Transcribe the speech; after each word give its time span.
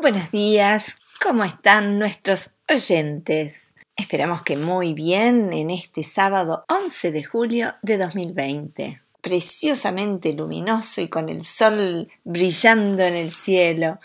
Buenos 0.00 0.30
días, 0.30 0.98
¿cómo 1.22 1.44
están 1.44 1.98
nuestros 1.98 2.56
oyentes? 2.68 3.72
Esperamos 3.96 4.42
que 4.42 4.58
muy 4.58 4.92
bien 4.92 5.54
en 5.54 5.70
este 5.70 6.02
sábado 6.02 6.66
11 6.68 7.12
de 7.12 7.24
julio 7.24 7.74
de 7.80 7.96
2020. 7.96 9.00
Preciosamente 9.22 10.34
luminoso 10.34 11.00
y 11.00 11.08
con 11.08 11.30
el 11.30 11.40
sol 11.40 12.10
brillando 12.24 13.04
en 13.04 13.14
el 13.14 13.30
cielo. 13.30 14.00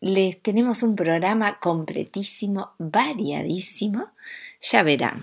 Les 0.00 0.42
tenemos 0.42 0.82
un 0.82 0.94
programa 0.94 1.58
completísimo, 1.58 2.72
variadísimo. 2.78 4.10
Ya 4.60 4.82
verán. 4.82 5.22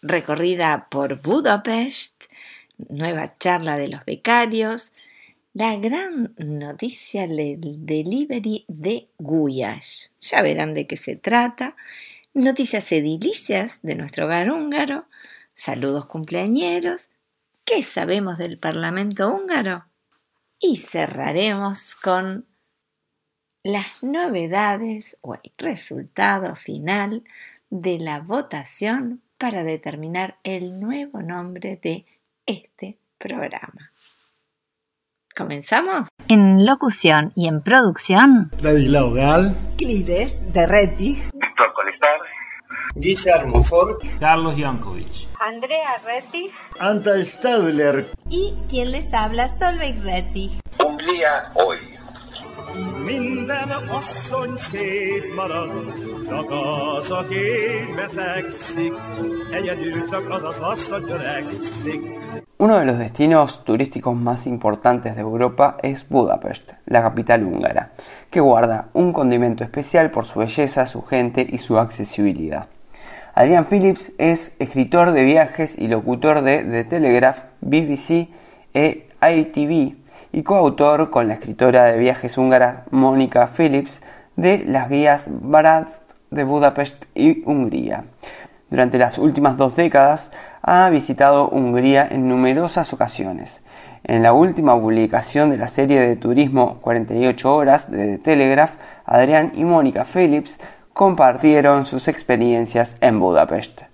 Recorrida 0.00 0.86
por 0.90 1.20
Budapest, 1.20 2.17
nueva 2.88 3.36
charla 3.38 3.76
de 3.76 3.88
los 3.88 4.04
becarios, 4.04 4.92
la 5.52 5.76
gran 5.76 6.34
noticia 6.36 7.26
del 7.26 7.84
delivery 7.84 8.64
de 8.68 9.08
Guyas. 9.18 10.12
Ya 10.20 10.42
verán 10.42 10.74
de 10.74 10.86
qué 10.86 10.96
se 10.96 11.16
trata. 11.16 11.76
Noticias 12.34 12.92
edilicias 12.92 13.80
de 13.82 13.96
nuestro 13.96 14.26
hogar 14.26 14.50
húngaro. 14.50 15.06
Saludos 15.54 16.06
cumpleañeros. 16.06 17.10
¿Qué 17.64 17.82
sabemos 17.82 18.38
del 18.38 18.58
Parlamento 18.58 19.34
húngaro? 19.34 19.86
Y 20.60 20.76
cerraremos 20.76 21.96
con 21.96 22.46
las 23.64 24.02
novedades 24.02 25.18
o 25.20 25.34
el 25.34 25.52
resultado 25.58 26.54
final 26.54 27.24
de 27.70 27.98
la 27.98 28.20
votación 28.20 29.22
para 29.36 29.64
determinar 29.64 30.38
el 30.44 30.80
nuevo 30.80 31.22
nombre 31.22 31.78
de 31.82 32.06
este 32.48 32.98
programa. 33.18 33.92
¿Comenzamos? 35.36 36.08
En 36.28 36.66
locución 36.66 37.32
y 37.36 37.46
en 37.46 37.62
producción. 37.62 38.50
Ladislao 38.60 39.12
Gal. 39.12 39.56
Clides 39.76 40.52
de 40.52 40.66
Retti. 40.66 41.14
Víctor 41.32 41.72
Colestar. 41.74 42.18
Guillermo 42.96 43.62
Ford. 43.62 43.98
Carlos 44.18 44.56
Jankovic. 44.58 45.28
Andrea 45.38 45.98
Retti. 46.04 46.50
Anta 46.80 47.24
Stadler. 47.24 48.10
Y 48.28 48.54
quien 48.68 48.90
les 48.90 49.14
habla, 49.14 49.48
Solveig 49.48 50.02
Retti. 50.02 50.58
Hungría 50.84 51.52
hoy. 51.54 51.97
Uno 62.58 62.78
de 62.78 62.84
los 62.84 62.98
destinos 62.98 63.64
turísticos 63.64 64.16
más 64.16 64.46
importantes 64.46 65.14
de 65.14 65.22
Europa 65.22 65.78
es 65.82 66.08
Budapest, 66.08 66.72
la 66.86 67.02
capital 67.02 67.44
húngara, 67.44 67.92
que 68.30 68.40
guarda 68.40 68.88
un 68.92 69.12
condimento 69.12 69.64
especial 69.64 70.10
por 70.10 70.26
su 70.26 70.40
belleza, 70.40 70.86
su 70.86 71.02
gente 71.02 71.46
y 71.48 71.58
su 71.58 71.78
accesibilidad. 71.78 72.66
Adrian 73.34 73.66
Phillips 73.66 74.12
es 74.18 74.54
escritor 74.58 75.12
de 75.12 75.22
viajes 75.24 75.78
y 75.78 75.88
locutor 75.88 76.42
de 76.42 76.64
The 76.64 76.84
Telegraph, 76.84 77.44
BBC 77.60 78.28
e 78.74 79.06
ITV 79.22 80.07
y 80.32 80.42
coautor 80.42 81.10
con 81.10 81.28
la 81.28 81.34
escritora 81.34 81.84
de 81.86 81.98
viajes 81.98 82.38
húngara 82.38 82.84
Mónica 82.90 83.46
Phillips 83.46 84.00
de 84.36 84.64
las 84.66 84.88
guías 84.88 85.30
Barat 85.30 85.88
de 86.30 86.44
Budapest 86.44 87.06
y 87.14 87.42
Hungría. 87.44 88.04
Durante 88.70 88.98
las 88.98 89.18
últimas 89.18 89.56
dos 89.56 89.76
décadas 89.76 90.30
ha 90.62 90.88
visitado 90.90 91.48
Hungría 91.48 92.06
en 92.10 92.28
numerosas 92.28 92.92
ocasiones. 92.92 93.62
En 94.04 94.22
la 94.22 94.32
última 94.32 94.78
publicación 94.78 95.50
de 95.50 95.56
la 95.56 95.68
serie 95.68 96.00
de 96.00 96.16
turismo 96.16 96.78
48 96.82 97.54
horas 97.54 97.90
de 97.90 98.16
The 98.16 98.18
Telegraph, 98.18 98.74
Adrián 99.06 99.52
y 99.54 99.64
Mónica 99.64 100.04
Phillips 100.04 100.60
compartieron 100.92 101.86
sus 101.86 102.08
experiencias 102.08 102.96
en 103.00 103.18
Budapest. 103.18 103.87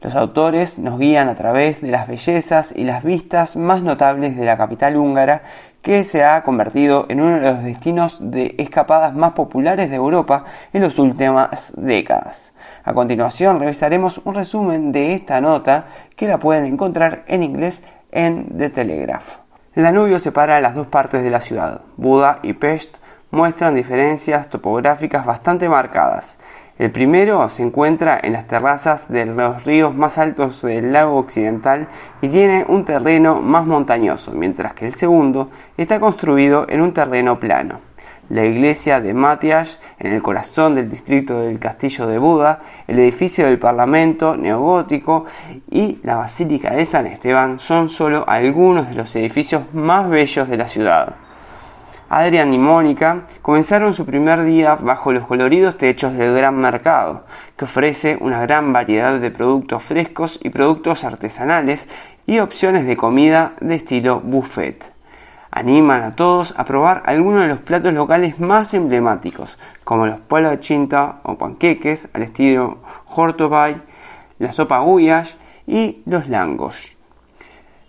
Los 0.00 0.14
autores 0.14 0.78
nos 0.78 0.96
guían 0.96 1.28
a 1.28 1.34
través 1.34 1.80
de 1.80 1.90
las 1.90 2.06
bellezas 2.06 2.72
y 2.74 2.84
las 2.84 3.02
vistas 3.02 3.56
más 3.56 3.82
notables 3.82 4.36
de 4.36 4.44
la 4.44 4.56
capital 4.56 4.96
húngara 4.96 5.42
que 5.82 6.04
se 6.04 6.22
ha 6.22 6.44
convertido 6.44 7.06
en 7.08 7.20
uno 7.20 7.40
de 7.40 7.50
los 7.50 7.64
destinos 7.64 8.18
de 8.20 8.54
escapadas 8.58 9.12
más 9.14 9.32
populares 9.32 9.90
de 9.90 9.96
Europa 9.96 10.44
en 10.72 10.82
las 10.82 11.00
últimas 11.00 11.72
décadas. 11.76 12.52
A 12.84 12.94
continuación 12.94 13.58
revisaremos 13.58 14.20
un 14.24 14.36
resumen 14.36 14.92
de 14.92 15.14
esta 15.14 15.40
nota 15.40 15.86
que 16.14 16.28
la 16.28 16.38
pueden 16.38 16.66
encontrar 16.66 17.24
en 17.26 17.42
inglés 17.42 17.82
en 18.12 18.56
The 18.56 18.70
Telegraph. 18.70 19.38
El 19.74 19.82
Danubio 19.82 20.20
separa 20.20 20.60
las 20.60 20.76
dos 20.76 20.86
partes 20.86 21.24
de 21.24 21.30
la 21.30 21.40
ciudad. 21.40 21.80
Buda 21.96 22.38
y 22.44 22.52
Pest 22.52 22.98
muestran 23.32 23.74
diferencias 23.74 24.48
topográficas 24.48 25.26
bastante 25.26 25.68
marcadas. 25.68 26.38
El 26.78 26.90
primero 26.92 27.48
se 27.48 27.62
encuentra 27.62 28.20
en 28.22 28.32
las 28.32 28.46
terrazas 28.46 29.08
de 29.08 29.26
los 29.26 29.64
ríos 29.64 29.94
más 29.94 30.16
altos 30.16 30.62
del 30.62 30.92
lago 30.92 31.16
occidental 31.16 31.88
y 32.22 32.28
tiene 32.28 32.64
un 32.68 32.84
terreno 32.84 33.40
más 33.40 33.66
montañoso, 33.66 34.32
mientras 34.32 34.74
que 34.74 34.86
el 34.86 34.94
segundo 34.94 35.50
está 35.76 35.98
construido 35.98 36.66
en 36.68 36.80
un 36.80 36.94
terreno 36.94 37.40
plano 37.40 37.80
la 38.30 38.44
iglesia 38.44 39.00
de 39.00 39.14
Matias, 39.14 39.80
en 39.98 40.12
el 40.12 40.22
corazón 40.22 40.74
del 40.74 40.90
distrito 40.90 41.40
del 41.40 41.58
Castillo 41.58 42.06
de 42.06 42.18
Buda, 42.18 42.60
el 42.86 42.98
edificio 42.98 43.46
del 43.46 43.58
Parlamento 43.58 44.36
neogótico 44.36 45.24
y 45.70 45.98
la 46.02 46.16
Basílica 46.16 46.74
de 46.74 46.84
San 46.84 47.06
Esteban 47.06 47.58
son 47.58 47.88
solo 47.88 48.24
algunos 48.28 48.88
de 48.88 48.96
los 48.96 49.14
edificios 49.16 49.62
más 49.72 50.08
bellos 50.08 50.48
de 50.48 50.56
la 50.56 50.68
ciudad. 50.68 51.27
Adrián 52.08 52.54
y 52.54 52.58
Mónica 52.58 53.22
comenzaron 53.42 53.92
su 53.92 54.06
primer 54.06 54.42
día 54.44 54.76
bajo 54.76 55.12
los 55.12 55.26
coloridos 55.26 55.76
techos 55.76 56.14
del 56.14 56.34
gran 56.34 56.56
mercado, 56.56 57.24
que 57.56 57.64
ofrece 57.64 58.16
una 58.20 58.40
gran 58.40 58.72
variedad 58.72 59.18
de 59.18 59.30
productos 59.30 59.82
frescos 59.84 60.38
y 60.42 60.50
productos 60.50 61.04
artesanales 61.04 61.88
y 62.26 62.38
opciones 62.38 62.86
de 62.86 62.96
comida 62.96 63.52
de 63.60 63.74
estilo 63.74 64.20
buffet 64.20 64.98
animan 65.50 66.02
a 66.02 66.14
todos 66.14 66.54
a 66.56 66.64
probar 66.64 67.02
algunos 67.06 67.42
de 67.42 67.48
los 67.48 67.58
platos 67.58 67.92
locales 67.92 68.38
más 68.38 68.74
emblemáticos, 68.74 69.58
como 69.84 70.06
los 70.06 70.20
chinta 70.60 71.20
o 71.22 71.36
panqueques 71.36 72.08
al 72.12 72.22
estilo 72.22 72.78
hortobay, 73.06 73.80
la 74.38 74.52
sopa 74.52 74.78
guyash 74.80 75.34
y 75.66 76.02
los 76.06 76.28
langos. 76.28 76.76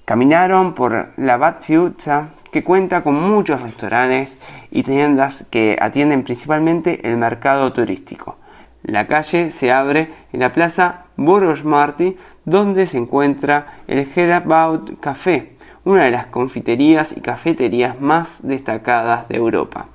Caminaron 0.06 0.74
por 0.74 1.12
la 1.18 1.38
Batsiutza, 1.38 2.30
que 2.52 2.64
cuenta 2.64 3.02
con 3.02 3.16
muchos 3.16 3.62
restaurantes 3.62 4.40
y 4.72 4.84
tiendas 4.84 5.46
que 5.50 5.78
atienden 5.80 6.24
principalmente 6.24 7.08
el 7.08 7.18
mercado 7.18 7.72
turístico. 7.74 8.38
La 8.84 9.08
calle 9.08 9.50
se 9.50 9.72
abre 9.72 10.10
en 10.32 10.40
la 10.40 10.54
plaza 10.54 11.06
Boros 11.18 11.64
Marti, 11.64 12.18
donde 12.46 12.86
se 12.86 12.98
encuentra 12.98 13.80
el 13.88 14.06
Gerabaut 14.08 15.00
Café, 15.00 15.54
una 15.84 16.04
de 16.04 16.12
las 16.12 16.28
confiterías 16.28 17.16
y 17.16 17.22
cafeterías 17.22 18.00
más 18.00 18.40
destacadas 18.42 19.28
de 19.28 19.36
Europa. 19.36 19.88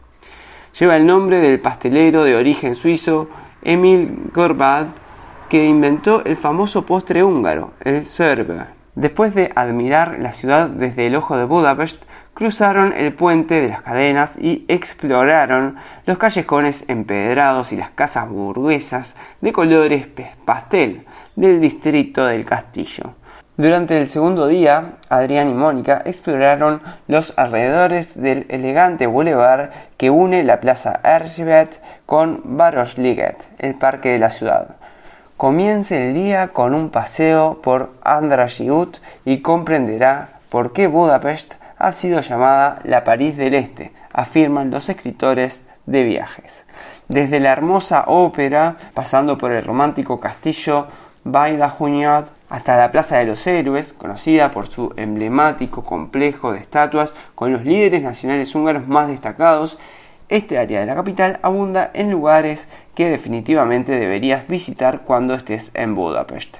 Lleva 0.78 0.96
el 0.96 1.06
nombre 1.06 1.38
del 1.38 1.60
pastelero 1.60 2.24
de 2.24 2.36
origen 2.36 2.74
suizo 2.74 3.28
Emil 3.62 4.30
Gorbad, 4.34 4.86
que 5.48 5.64
inventó 5.64 6.24
el 6.24 6.36
famoso 6.36 6.84
postre 6.84 7.22
húngaro, 7.22 7.72
el 7.80 8.04
Sörbe. 8.04 8.64
Después 8.94 9.34
de 9.34 9.52
admirar 9.54 10.18
la 10.20 10.32
ciudad 10.32 10.68
desde 10.68 11.06
el 11.06 11.16
ojo 11.16 11.36
de 11.36 11.44
Budapest, 11.44 12.02
cruzaron 12.34 12.92
el 12.96 13.14
puente 13.14 13.62
de 13.62 13.68
las 13.68 13.82
cadenas 13.82 14.36
y 14.36 14.64
exploraron 14.68 15.76
los 16.04 16.18
callejones 16.18 16.84
empedrados 16.88 17.72
y 17.72 17.76
las 17.76 17.90
casas 17.90 18.28
burguesas 18.28 19.16
de 19.40 19.52
colores 19.52 20.08
pastel 20.44 21.06
del 21.36 21.60
distrito 21.60 22.26
del 22.26 22.44
castillo. 22.44 23.14
Durante 23.56 24.00
el 24.00 24.08
segundo 24.08 24.48
día, 24.48 24.94
Adrián 25.08 25.48
y 25.48 25.54
Mónica 25.54 26.02
exploraron 26.04 26.82
los 27.06 27.32
alrededores 27.36 28.20
del 28.20 28.46
elegante 28.48 29.06
boulevard 29.06 29.70
que 29.96 30.10
une 30.10 30.42
la 30.42 30.58
plaza 30.58 30.98
Erzsébet 31.04 31.80
con 32.04 32.40
Városliget, 32.56 33.36
el 33.58 33.76
parque 33.76 34.08
de 34.08 34.18
la 34.18 34.30
ciudad. 34.30 34.74
Comience 35.36 36.08
el 36.08 36.14
día 36.14 36.48
con 36.48 36.74
un 36.74 36.90
paseo 36.90 37.60
por 37.62 37.90
Andrasiut 38.02 38.98
y 39.24 39.38
comprenderá 39.40 40.30
por 40.48 40.72
qué 40.72 40.88
Budapest 40.88 41.54
ha 41.84 41.92
sido 41.92 42.22
llamada 42.22 42.80
la 42.84 43.04
París 43.04 43.36
del 43.36 43.52
Este, 43.52 43.92
afirman 44.12 44.70
los 44.70 44.88
escritores 44.88 45.66
de 45.84 46.02
viajes. 46.02 46.64
Desde 47.08 47.40
la 47.40 47.52
hermosa 47.52 48.04
ópera, 48.06 48.76
pasando 48.94 49.36
por 49.36 49.52
el 49.52 49.62
romántico 49.62 50.18
castillo 50.18 50.86
Baida 51.24 51.74
hasta 52.48 52.76
la 52.76 52.90
Plaza 52.90 53.18
de 53.18 53.26
los 53.26 53.46
Héroes, 53.46 53.92
conocida 53.92 54.50
por 54.50 54.68
su 54.68 54.94
emblemático 54.96 55.84
complejo 55.84 56.52
de 56.52 56.60
estatuas 56.60 57.14
con 57.34 57.52
los 57.52 57.64
líderes 57.64 58.02
nacionales 58.02 58.54
húngaros 58.54 58.88
más 58.88 59.08
destacados, 59.08 59.78
este 60.30 60.58
área 60.58 60.80
de 60.80 60.86
la 60.86 60.94
capital 60.94 61.38
abunda 61.42 61.90
en 61.92 62.10
lugares 62.10 62.66
que 62.94 63.10
definitivamente 63.10 63.92
deberías 63.92 64.48
visitar 64.48 65.02
cuando 65.02 65.34
estés 65.34 65.70
en 65.74 65.94
Budapest. 65.94 66.56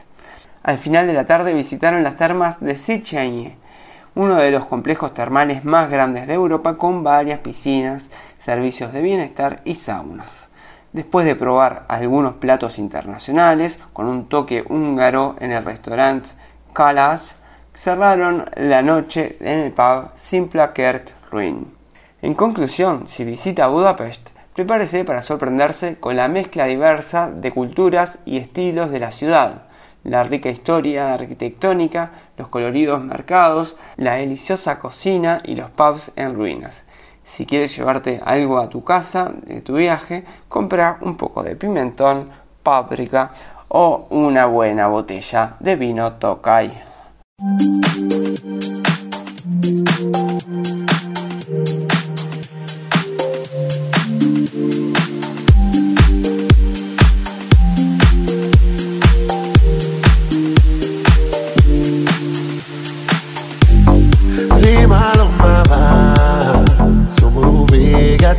Al 0.62 0.76
final 0.76 1.06
de 1.06 1.14
la 1.14 1.24
tarde 1.24 1.54
visitaron 1.54 2.02
las 2.02 2.16
termas 2.16 2.60
de 2.60 2.76
Széchenyi, 2.76 3.54
uno 4.14 4.37
de 4.37 4.50
los 4.50 4.66
complejos 4.66 5.12
termales 5.14 5.64
más 5.64 5.90
grandes 5.90 6.26
de 6.26 6.34
Europa 6.34 6.76
con 6.76 7.02
varias 7.02 7.40
piscinas, 7.40 8.08
servicios 8.38 8.93
de 8.93 9.02
bienestar 9.02 9.61
y 9.64 9.75
saunas. 9.75 10.49
Después 10.93 11.26
de 11.26 11.34
probar 11.34 11.84
algunos 11.88 12.34
platos 12.34 12.78
internacionales 12.78 13.81
con 13.93 14.06
un 14.06 14.28
toque 14.28 14.64
húngaro 14.69 15.34
en 15.40 15.50
el 15.50 15.64
restaurante 15.64 16.31
Kalas, 16.72 17.34
cerraron 17.75 18.44
la 18.56 18.82
noche 18.82 19.37
en 19.40 19.58
el 19.58 19.72
pub 19.72 20.11
Simplakert 20.14 21.10
Ruin. 21.31 21.67
En 22.22 22.34
conclusión, 22.34 23.08
si 23.08 23.25
visita 23.25 23.67
Budapest, 23.67 24.31
prepárese 24.55 25.05
para 25.05 25.22
sorprenderse 25.22 25.96
con 25.99 26.17
la 26.17 26.28
mezcla 26.28 26.67
diversa 26.67 27.28
de 27.28 27.50
culturas 27.50 28.20
y 28.25 28.38
estilos 28.38 28.90
de 28.90 29.00
la 29.00 29.10
ciudad, 29.10 29.62
la 30.04 30.22
rica 30.22 30.50
historia 30.50 31.14
arquitectónica, 31.14 32.12
los 32.36 32.48
coloridos 32.48 33.02
mercados, 33.02 33.76
la 33.96 34.14
deliciosa 34.14 34.78
cocina 34.78 35.40
y 35.44 35.56
los 35.56 35.70
pubs 35.70 36.12
en 36.16 36.34
ruinas. 36.34 36.84
Si 37.24 37.46
quieres 37.46 37.74
llevarte 37.76 38.20
algo 38.24 38.58
a 38.58 38.68
tu 38.68 38.84
casa 38.84 39.32
de 39.42 39.62
tu 39.62 39.76
viaje, 39.76 40.24
compra 40.48 40.98
un 41.00 41.16
poco 41.16 41.42
de 41.42 41.56
pimentón, 41.56 42.28
páprica 42.62 43.32
o 43.68 44.06
una 44.10 44.46
buena 44.46 44.86
botella 44.88 45.56
de 45.58 45.76
vino 45.76 46.12
Tokai. 46.14 46.82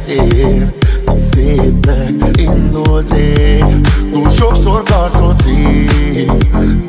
Ér. 0.08 0.74
Szépnek 1.18 2.42
indult 2.42 3.12
rég. 3.12 3.64
Túl 4.14 4.30
sokszor 4.30 4.84
karcot 4.84 5.42
szív 5.42 6.32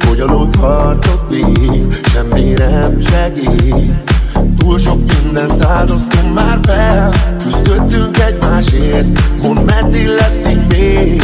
Bonyolult 0.06 0.56
harcot 0.56 1.22
vív 1.28 2.00
Semmi 2.02 2.52
nem 2.56 3.00
segít. 3.00 4.14
Túl 4.58 4.78
sok 4.78 4.98
mindent 5.22 5.64
áldoztunk 5.64 6.34
már 6.34 6.58
fel. 6.62 7.12
Küzdöttünk 7.38 8.18
egymásért 8.18 9.06
Mondd 9.42 9.64
meddig 9.64 10.06
lesz 10.06 10.48
így 10.48 10.66
még. 10.68 11.22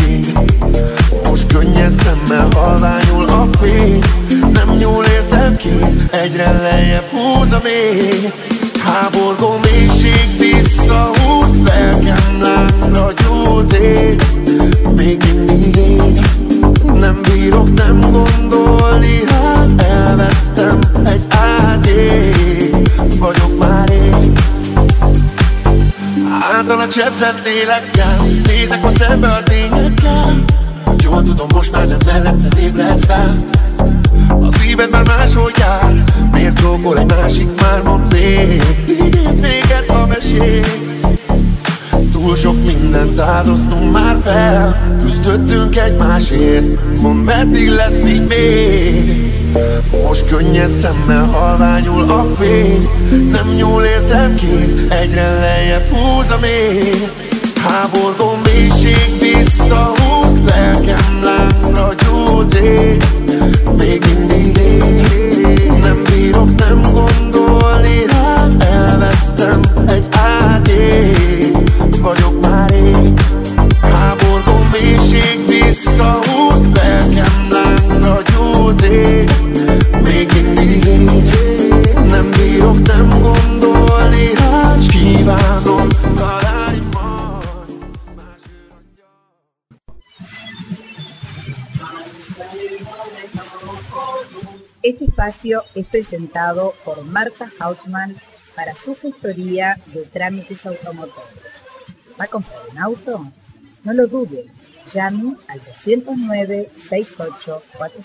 Most 1.29 1.47
könnyes 1.47 1.93
szemmel 1.93 2.49
halványul 2.55 3.25
a 3.25 3.47
fény. 3.61 4.03
Nem 4.53 4.77
nyúl 4.77 5.05
értem 5.05 5.57
kéz 5.57 5.99
Egyre 6.11 6.53
lejjebb 6.53 7.05
húz 7.11 7.53
a 7.53 7.61
még 7.63 8.33
Háborgó 8.85 9.59
mélység 9.63 10.29
visszahúz 10.39 11.51
Lelkem 11.65 12.41
lángra 12.41 13.13
gyújt 13.13 13.73
ég 13.73 14.23
Még 14.97 15.23
mindig 15.47 16.21
Nem 16.95 17.21
bírok 17.23 17.75
nem 17.75 18.01
gondolni 18.01 19.25
rád 19.29 19.81
Elvesztem 19.81 20.79
egy 21.05 21.23
árnyék 21.29 22.77
Vagyok 23.19 23.59
már 23.59 23.91
én. 23.91 24.33
Által 26.57 26.81
a 26.81 26.89
csepszett 26.89 27.45
lélekkel 27.45 28.17
Nézek 28.47 28.85
a 28.85 28.91
szembe 28.91 29.29
a 29.29 29.43
tényekkel. 29.43 30.45
Jól 31.05 31.23
tudom, 31.23 31.47
most 31.55 31.73
már 31.73 31.87
nem 31.87 31.99
mellettem 32.07 32.59
ébredsz 32.59 33.05
fel 33.05 33.37
a 34.29 34.53
szíved 34.53 34.91
már 34.91 35.07
máshol 35.07 35.51
jár. 35.59 36.05
Miért 36.33 36.59
csókol 36.59 36.99
egy 36.99 37.11
másik 37.11 37.49
már 37.61 37.83
mond 37.83 38.13
még 38.13 38.63
a 39.93 40.07
mesék 40.07 40.67
Túl 42.13 42.37
sok 42.37 42.65
mindent 42.65 43.21
áldoztunk 43.21 43.93
már 43.93 44.17
fel. 44.25 44.97
Küzdöttünk 45.03 45.77
egymásért. 45.77 46.65
Mond 47.01 47.25
meddig 47.25 47.69
lesz 47.69 48.05
így 48.07 48.27
még? 48.27 49.33
Most 50.07 50.27
könnyes 50.27 50.71
szemmel 50.71 51.25
halványul 51.25 52.11
a 52.11 52.27
fény. 52.39 52.89
Nem 53.33 53.49
nyúl 53.57 53.83
értem 53.83 54.35
kéz. 54.35 54.77
Egyre 54.89 55.39
lejjebb 55.41 55.89
húz 55.91 56.31
a 56.31 56.39
mély. 56.41 57.09
Háborgó 57.57 58.39
mélység 58.45 59.19
visszahúz. 59.21 60.33
Lelkem 60.47 61.21
lángra 61.23 61.95
gyújt 61.95 62.55
rég 62.55 63.03
Es 95.75 95.87
presentado 95.87 96.75
por 96.85 97.03
Marta 97.05 97.51
Hausmann 97.59 98.17
para 98.55 98.75
su 98.75 98.95
gestoría 98.97 99.79
de 99.87 100.03
trámites 100.05 100.67
automotores. 100.67 101.31
¿Va 102.21 102.25
a 102.25 102.29
comprar 102.29 102.61
un 102.71 102.79
auto? 102.79 103.33
No 103.85 103.93
lo 103.93 104.07
dude, 104.07 104.47
llame 104.93 105.37
al 105.49 105.61
209-6845. 105.61 108.05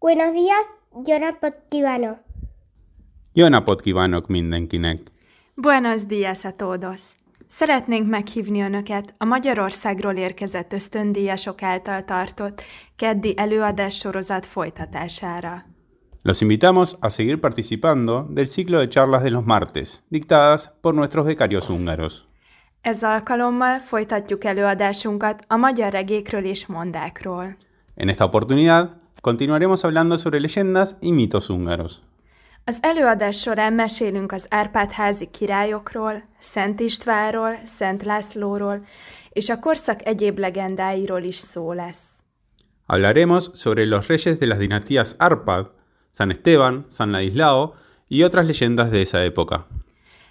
Buenos 0.00 0.34
días, 0.34 0.66
Jonah 0.92 1.40
Potkivano. 1.40 2.18
Jó 3.34 3.48
napot 3.48 3.82
kívánok 3.82 4.28
mindenkinek! 4.28 5.10
Buenos 5.56 6.06
días 6.06 6.44
a 6.44 6.52
todos! 6.52 7.23
Szeretnénk 7.56 8.08
meghívni 8.08 8.60
Önöket 8.60 9.14
a 9.18 9.24
Magyarországról 9.24 10.14
érkezett 10.14 10.72
ösztöndíjasok 10.72 11.62
által 11.62 12.04
tartott 12.04 12.64
keddi 12.96 13.34
folytatására. 14.40 15.64
Los 16.22 16.40
invitamos 16.40 16.96
a 17.00 17.08
seguir 17.08 17.38
participando 17.38 18.26
del 18.30 18.46
ciclo 18.46 18.78
de 18.78 18.88
charlas 18.88 19.22
de 19.22 19.30
los 19.30 19.44
martes, 19.44 20.02
dictadas 20.08 20.72
por 20.80 20.94
nuestros 20.94 21.24
becarios 21.24 21.66
húngaros. 21.66 22.24
Ez 22.80 23.02
alkalommal 23.02 23.78
folytatjuk 23.78 24.44
előadásunkat 24.44 25.44
a 25.48 25.56
magyar 25.56 25.92
regékről 25.92 26.44
és 26.44 26.66
mondákról. 26.66 27.56
En 27.94 28.08
esta 28.08 28.24
oportunidad, 28.24 28.90
continuaremos 29.20 29.82
hablando 29.82 30.16
sobre 30.16 30.40
leyendas 30.40 30.96
y 31.00 31.12
mitos 31.12 31.46
húngaros. 31.46 32.00
Az 32.66 32.78
előadás 32.80 33.40
során 33.40 33.72
mesélünk 33.72 34.32
az 34.32 34.46
Árpád-házi 34.50 35.28
királyokról, 35.30 36.22
Szent 36.40 36.80
Istvánról, 36.80 37.58
Szent 37.64 38.02
Lászlóról, 38.02 38.86
és 39.30 39.48
a 39.48 39.58
korszak 39.58 40.06
egyéb 40.06 40.38
legendáiról 40.38 41.22
is 41.22 41.36
szó 41.36 41.72
lesz. 41.72 42.22
Hablaremos 42.86 43.46
sobre 43.54 43.84
los 43.84 44.06
reyes 44.06 44.38
de 44.38 44.46
las 44.46 44.58
dinastías 44.58 45.10
Arpad, 45.18 45.70
San 46.12 46.30
Esteban, 46.30 46.86
San 46.90 47.10
Ladislao 47.10 47.74
y 48.08 48.22
otras 48.22 48.46
leyendas 48.46 48.90
de 48.90 49.00
esa 49.00 49.22
época. 49.22 49.66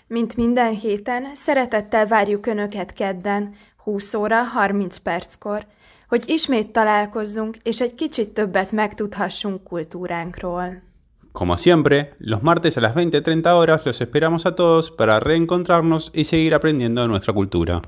Mint 0.08 0.36
minden 0.36 0.74
héten, 0.76 1.36
szeretettel 1.36 2.08
várjuk 2.08 2.46
Önöket 2.46 2.94
kedden, 2.94 3.56
20 3.84 4.14
óra 4.14 4.44
30 4.44 4.98
perckor, 4.98 5.66
hogy 6.08 6.30
ismét 6.30 6.72
találkozzunk, 6.72 7.58
és 7.64 7.82
egy 7.82 7.96
kicsit 7.96 8.30
többet 8.30 8.72
megtudhassunk 8.72 9.64
kultúránkról. 9.64 10.92
Como 11.34 11.58
siempre, 11.58 12.14
los 12.20 12.44
martes 12.44 12.78
a 12.78 12.82
las 12.82 12.96
20-30 12.96 13.48
horas 13.54 13.86
los 13.88 14.00
esperamos 14.02 14.46
a 14.46 14.54
todos 14.54 14.92
para 14.92 15.20
reencontrarnos 15.20 16.12
y 16.14 16.26
seguir 16.26 16.54
aprendiendo 16.54 17.02
de 17.02 17.08
nuestra 17.08 17.34
cultura. 17.34 17.82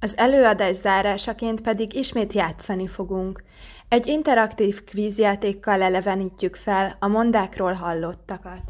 Az 0.00 0.14
előadás 0.16 0.76
zárásaként 0.76 1.60
pedig 1.60 1.94
ismét 1.94 2.32
játszani 2.32 2.86
fogunk. 2.86 3.42
Egy 3.88 4.06
interaktív 4.06 4.84
kvízjátékkal 4.84 5.82
elevenítjük 5.82 6.56
fel 6.56 6.96
a 7.00 7.06
mondákról 7.06 7.72
hallottakat. 7.72 8.62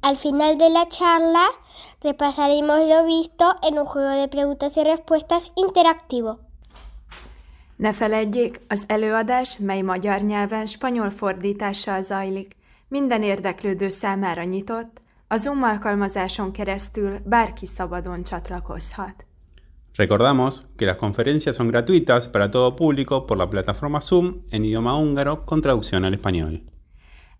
Al 0.00 0.14
final 0.14 0.56
de 0.56 0.68
la 0.68 0.86
charla 0.86 1.46
repasaremos 2.00 2.78
lo 2.86 3.04
visto 3.04 3.44
en 3.62 3.78
un 3.78 3.84
juego 3.84 4.20
de 4.20 4.28
preguntas 4.28 4.76
y 4.76 4.82
respuestas 4.82 5.50
interactivo. 5.54 6.38
Ne 7.76 7.92
feledjék, 7.92 8.60
az 8.68 8.84
előadás, 8.86 9.58
mely 9.58 9.80
magyar 9.80 10.20
nyelven 10.20 10.66
spanyol 10.66 11.10
fordítással 11.10 12.02
zajlik, 12.02 12.56
minden 12.88 13.22
érdeklődő 13.22 13.88
számára 13.88 14.42
nyitott, 14.42 15.00
a 15.28 15.36
Zoom 15.36 15.62
alkalmazáson 15.62 16.52
keresztül 16.52 17.18
bárki 17.24 17.66
szabadon 17.66 18.22
csatlakozhat. 18.22 19.26
Recordamos 19.96 20.54
que 20.76 20.86
las 20.86 20.96
conferencias 20.96 21.56
son 21.56 21.66
gratuitas 21.66 22.28
para 22.28 22.48
todo 22.48 22.74
público 22.74 23.24
por 23.24 23.36
la 23.36 23.48
plataforma 23.48 24.00
Zoom 24.00 24.44
en 24.50 24.62
idioma 24.62 24.92
húngaro 24.92 25.44
con 25.44 25.60
traducción 25.60 26.04
al 26.04 26.12
español. 26.12 26.62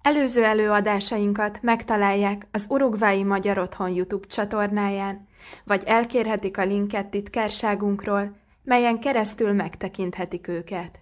Előző 0.03 0.45
előadásainkat 0.45 1.59
megtalálják 1.63 2.47
az 2.53 2.67
Urugvái 2.69 3.23
Magyar 3.23 3.59
Otthon 3.59 3.91
YouTube 3.91 4.27
csatornáján, 4.27 5.27
vagy 5.65 5.83
elkérhetik 5.85 6.59
a 6.59 6.65
linket 6.65 7.07
titkárságunkról, 7.07 8.37
melyen 8.65 9.01
keresztül 9.01 9.53
megtekinthetik 9.53 10.49
őket. 10.49 11.01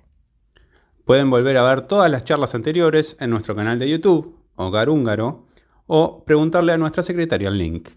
Pueden 1.05 1.29
volver 1.29 1.57
a 1.57 1.63
ver 1.63 1.87
todas 1.87 2.11
las 2.11 2.25
charlas 2.25 2.55
anteriores 2.55 3.17
en 3.21 3.31
nuestro 3.31 3.55
canal 3.55 3.79
de 3.79 3.89
YouTube, 3.89 4.35
Hogar 4.55 4.89
Húngaro, 4.89 5.45
o 5.87 6.25
preguntarle 6.25 6.73
a 6.73 6.79
nuestra 6.79 7.03
secretaria 7.03 7.49
el 7.49 7.57
link. 7.57 7.89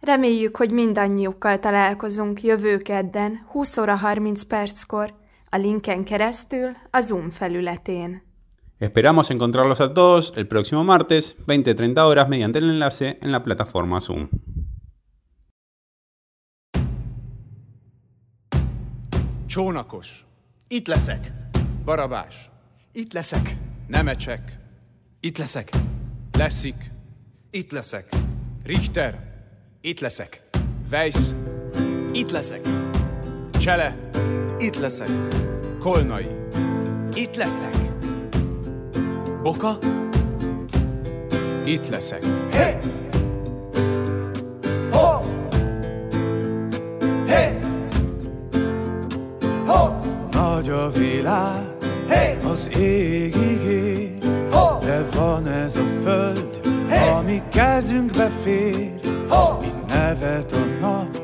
Reméljük, 0.00 0.56
hogy 0.56 0.70
mindannyiukkal 0.70 1.58
találkozunk 1.58 2.42
jövő 2.42 2.76
kedden 2.76 3.46
20 3.48 3.78
óra 3.78 3.96
30 3.96 4.42
perckor 4.42 5.14
a 5.50 5.56
linken 5.56 6.04
keresztül 6.04 6.70
a 6.90 7.00
Zoom 7.00 7.30
felületén. 7.30 8.22
Esperamos 8.78 9.30
encontrarlos 9.30 9.78
a 9.78 9.92
todos 9.92 10.30
el 10.34 10.46
próximo 10.46 10.82
martes, 10.82 11.36
20-30 11.46 11.96
horas, 11.96 12.28
mediante 12.28 12.58
el 12.58 12.68
enlace 12.68 13.18
en 13.20 13.30
la 13.30 13.42
plataforma 13.42 13.98
Zoom. 14.00 14.28
Csónakos. 19.46 20.26
Itt 20.68 20.86
leszek. 20.86 21.45
Barabás. 21.86 22.50
Itt 22.92 23.12
leszek. 23.12 23.56
Nemecsek. 23.86 24.58
Itt 25.20 25.38
leszek. 25.38 25.70
Leszik. 26.32 26.90
Itt 27.50 27.72
leszek. 27.72 28.08
Richter. 28.64 29.34
Itt 29.80 30.00
leszek. 30.00 30.42
Weiss. 30.90 31.30
Itt 32.12 32.30
leszek. 32.30 32.60
Csele. 33.58 34.10
Itt 34.58 34.76
leszek. 34.76 35.08
Kolnai. 35.78 36.26
Itt 37.14 37.36
leszek. 37.36 37.74
Boka. 39.42 39.78
Itt 41.64 41.88
leszek. 41.88 42.24
Hey! 42.50 43.05
Az 52.66 52.78
égig 52.78 53.62
ér, 53.62 54.18
de 54.80 55.04
van 55.16 55.46
ez 55.46 55.76
a 55.76 56.02
föld, 56.02 56.60
Hey! 56.88 57.08
ami 57.08 57.42
kezünkbe 57.52 58.30
fér. 58.42 58.90
Ho! 59.28 59.64
Itt 59.64 59.88
nevet 59.88 60.52
a 60.52 60.80
nap, 60.80 61.20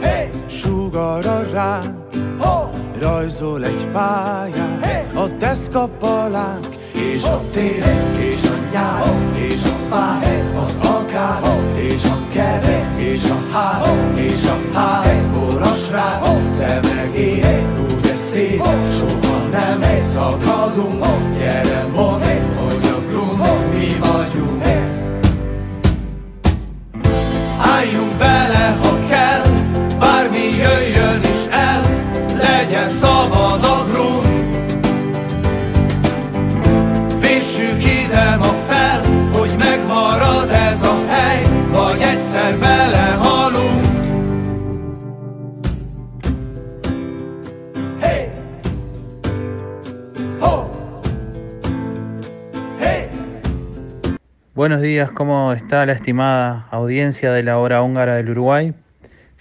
Hey! 0.00 0.30
sugara 0.46 1.42
ránk, 1.52 1.96
Ho! 2.38 2.68
rajzol 3.00 3.64
egy 3.64 3.86
pályát, 3.92 4.84
Hey! 4.84 5.22
a 5.22 5.26
deszkapalánk, 5.26 6.66
és 6.92 7.22
a 7.22 7.40
tél, 7.50 7.84
és 8.18 8.44
a 8.44 8.72
nyár, 8.72 9.02
és 9.34 9.62
a 9.64 9.94
fák, 9.94 10.26
az 10.62 10.78
akár, 10.80 11.40
és 11.76 12.04
a 12.04 12.28
kert, 12.32 12.98
és 12.98 13.30
a 13.30 13.56
ház, 13.56 14.15
días, 54.86 55.10
¿cómo 55.10 55.52
está 55.52 55.84
la 55.84 55.94
estimada 55.94 56.68
audiencia 56.70 57.32
de 57.32 57.42
la 57.42 57.58
hora 57.58 57.82
húngara 57.82 58.14
del 58.14 58.30
Uruguay? 58.30 58.72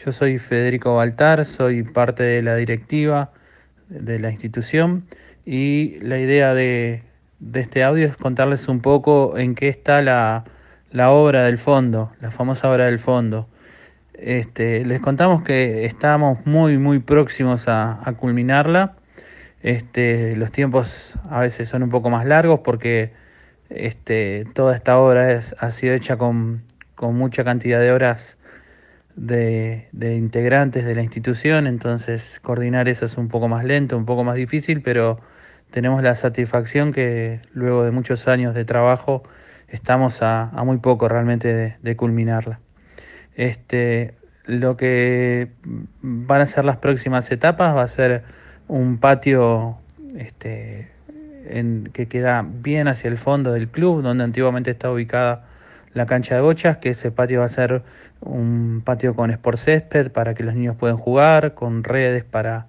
Yo 0.04 0.12
soy 0.12 0.40
Federico 0.40 0.96
Baltar, 0.96 1.46
soy 1.46 1.84
parte 1.84 2.24
de 2.24 2.42
la 2.42 2.56
directiva 2.56 3.32
de 3.88 4.20
la 4.20 4.32
institución 4.32 5.06
y 5.46 6.00
la 6.02 6.18
idea 6.18 6.56
de, 6.56 7.04
este 7.54 7.84
audio 7.84 8.08
es 8.08 8.18
contarles 8.18 8.68
un 8.68 8.80
poco 8.80 9.38
en 9.38 9.54
qué 9.54 9.68
está 9.68 10.02
la, 10.02 10.46
obra 11.12 11.44
del 11.44 11.60
fondo, 11.60 12.12
la 12.22 12.32
famosa 12.32 12.72
obra 12.72 12.86
del 12.86 12.98
fondo. 12.98 13.48
Este, 14.16 14.84
les 14.84 15.00
contamos 15.00 15.44
que 15.44 15.86
estamos 15.86 16.44
muy, 16.48 16.80
muy 16.80 16.98
próximos 16.98 17.68
a, 17.68 18.00
a 18.04 18.14
culminarla. 18.14 18.96
Este, 19.62 20.36
los 20.38 20.52
tiempos 20.52 21.14
a 21.30 21.42
veces 21.42 21.70
son 21.70 21.84
un 21.84 21.90
poco 21.90 22.10
más 22.10 22.26
largos 22.26 22.62
porque 22.62 23.25
este, 23.76 24.46
toda 24.54 24.76
esta 24.76 24.98
obra 24.98 25.42
ha 25.58 25.72
sido 25.72 25.94
hecha 25.94 26.18
con, 26.18 26.64
mucha 27.02 27.44
cantidad 27.44 27.80
de 27.80 27.92
horas 27.92 28.38
de, 29.16 29.88
integrantes 29.94 30.86
de 30.86 30.96
la 30.96 31.04
institución, 31.04 31.68
entonces 31.68 32.40
coordinar 32.42 32.88
eso 32.88 33.06
es 33.06 33.18
un 33.18 33.28
poco 33.28 33.48
más 33.48 33.64
lento, 33.64 33.98
un 33.98 34.06
poco 34.06 34.24
más 34.24 34.36
difícil, 34.36 34.82
pero 34.82 35.20
tenemos 35.72 36.02
la 36.02 36.16
satisfacción 36.16 36.94
que 36.94 37.42
luego 37.54 37.84
de 37.84 37.92
muchos 37.92 38.28
años 38.28 38.56
de 38.56 38.66
trabajo 38.66 39.24
estamos 39.68 40.22
a, 40.22 40.52
muy 40.66 40.78
poco 40.78 41.08
realmente 41.10 41.54
de, 41.54 41.76
de 41.82 41.96
culminarla. 41.96 42.60
Este, 43.36 44.16
lo 44.46 44.78
que 44.78 45.52
van 46.02 46.42
a 46.42 46.46
ser 46.46 46.66
las 46.66 46.78
próximas 46.78 47.30
etapas 47.32 47.76
va 47.76 47.84
a 47.84 47.88
ser 47.88 48.24
un 48.68 48.98
patio 48.98 49.78
este, 50.18 50.95
en- 51.50 51.90
que 51.94 52.08
queda 52.08 52.46
bien 52.48 52.88
hacia 52.88 53.10
el 53.10 53.18
fondo 53.18 53.52
del 53.54 53.68
club, 53.70 54.02
donde 54.02 54.24
antiguamente 54.24 54.72
estaba 54.72 54.94
ubicada 54.94 55.46
la 55.94 56.06
cancha 56.06 56.36
de 56.36 56.42
bochas, 56.42 56.78
que 56.78 56.90
ese 56.92 57.12
patio 57.12 57.40
va 57.40 57.46
a 57.46 57.50
ser 57.50 57.84
un 58.22 58.82
patio 58.86 59.16
con 59.16 59.32
sport 59.32 59.58
césped 59.58 60.12
para 60.12 60.34
que 60.36 60.44
los 60.44 60.56
niños 60.56 60.76
puedan 60.76 60.98
jugar, 60.98 61.54
con 61.56 61.84
redes 61.84 62.24
para, 62.24 62.68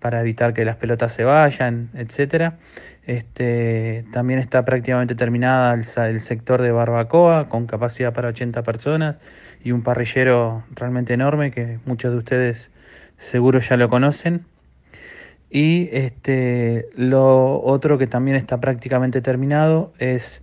para 0.00 0.20
evitar 0.20 0.54
que 0.54 0.64
las 0.64 0.76
pelotas 0.76 1.12
se 1.12 1.24
vayan, 1.24 1.90
etcétera. 1.94 2.58
Este, 3.04 4.04
también 4.12 4.38
está 4.40 4.64
prácticamente 4.64 5.14
terminada 5.14 5.74
el, 5.74 5.84
el 6.08 6.20
sector 6.20 6.62
de 6.62 6.72
barbacoa 6.72 7.48
con 7.48 7.66
capacidad 7.66 8.12
para 8.12 8.28
80 8.28 8.62
personas 8.62 9.16
y 9.64 9.72
un 9.72 9.82
parrillero 9.82 10.64
realmente 10.74 11.14
enorme 11.14 11.50
que 11.50 11.78
muchos 11.84 12.12
de 12.12 12.18
ustedes 12.18 12.70
seguro 13.18 13.60
ya 13.60 13.76
lo 13.76 13.88
conocen. 13.88 14.46
Y 15.54 15.90
este, 15.92 16.88
lo 16.96 17.60
otro 17.60 17.98
que 17.98 18.06
también 18.06 18.38
está 18.38 18.58
prácticamente 18.58 19.20
terminado 19.20 19.92
es 19.98 20.40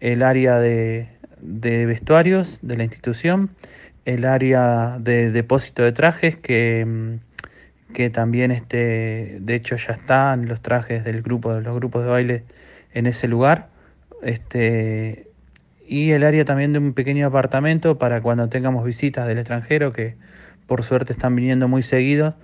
el 0.00 0.22
área 0.22 0.58
de, 0.58 1.08
de 1.40 1.86
vestuarios 1.86 2.58
de 2.60 2.76
la 2.76 2.84
institución, 2.84 3.56
el 4.04 4.26
área 4.26 4.98
de 5.00 5.30
depósito 5.30 5.82
de 5.82 5.92
trajes 5.92 6.36
que, 6.36 6.84
mm, 6.86 7.94
que 7.94 8.10
también 8.10 8.50
este, 8.50 9.38
de 9.40 9.54
hecho 9.54 9.76
ya 9.76 9.94
están 9.94 10.46
los 10.46 10.60
trajes 10.60 11.04
del 11.04 11.22
grupo, 11.22 11.54
de 11.54 11.62
los 11.62 11.74
grupos 11.74 12.02
de 12.02 12.10
baile 12.10 12.44
en 12.92 13.06
ese 13.06 13.28
lugar. 13.28 13.70
Este, 14.22 15.30
y 15.86 16.10
el 16.10 16.22
área 16.22 16.44
también 16.44 16.74
de 16.74 16.80
un 16.80 16.92
pequeño 16.92 17.26
apartamento 17.26 17.96
para 17.96 18.20
cuando 18.20 18.50
tengamos 18.50 18.84
visitas 18.84 19.26
del 19.26 19.38
extranjero, 19.38 19.94
que 19.94 20.16
por 20.66 20.82
suerte 20.82 21.14
están 21.14 21.34
viniendo 21.34 21.66
muy 21.66 21.82
seguido, 21.82 22.36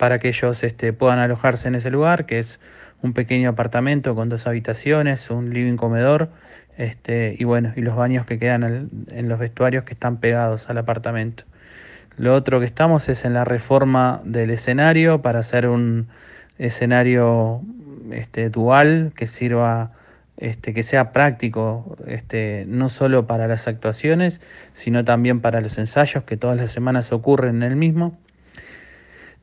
para 0.00 0.18
que 0.18 0.28
ellos 0.28 0.64
este, 0.64 0.94
puedan 0.94 1.18
alojarse 1.18 1.68
en 1.68 1.74
ese 1.74 1.90
lugar, 1.90 2.24
que 2.24 2.38
es 2.38 2.58
un 3.02 3.12
pequeño 3.12 3.50
apartamento 3.50 4.14
con 4.14 4.30
dos 4.30 4.46
habitaciones, 4.46 5.28
un 5.28 5.52
living 5.52 5.76
comedor, 5.76 6.30
este, 6.78 7.36
y 7.38 7.44
bueno, 7.44 7.74
y 7.76 7.82
los 7.82 7.96
baños 7.96 8.24
que 8.24 8.38
quedan 8.38 8.88
en 9.10 9.28
los 9.28 9.38
vestuarios 9.38 9.84
que 9.84 9.92
están 9.92 10.16
pegados 10.16 10.70
al 10.70 10.78
apartamento. 10.78 11.44
Lo 12.16 12.34
otro 12.34 12.60
que 12.60 12.64
estamos 12.64 13.10
es 13.10 13.26
en 13.26 13.34
la 13.34 13.44
reforma 13.44 14.22
del 14.24 14.52
escenario 14.52 15.20
para 15.20 15.40
hacer 15.40 15.68
un 15.68 16.08
escenario 16.56 17.60
este, 18.10 18.48
dual 18.48 19.12
que 19.14 19.26
sirva, 19.26 19.92
este, 20.38 20.72
que 20.72 20.82
sea 20.82 21.12
práctico, 21.12 21.98
este, 22.06 22.64
no 22.66 22.88
solo 22.88 23.26
para 23.26 23.48
las 23.48 23.68
actuaciones, 23.68 24.40
sino 24.72 25.04
también 25.04 25.40
para 25.40 25.60
los 25.60 25.76
ensayos 25.76 26.24
que 26.24 26.38
todas 26.38 26.56
las 26.56 26.70
semanas 26.70 27.12
ocurren 27.12 27.56
en 27.56 27.64
el 27.64 27.76
mismo. 27.76 28.16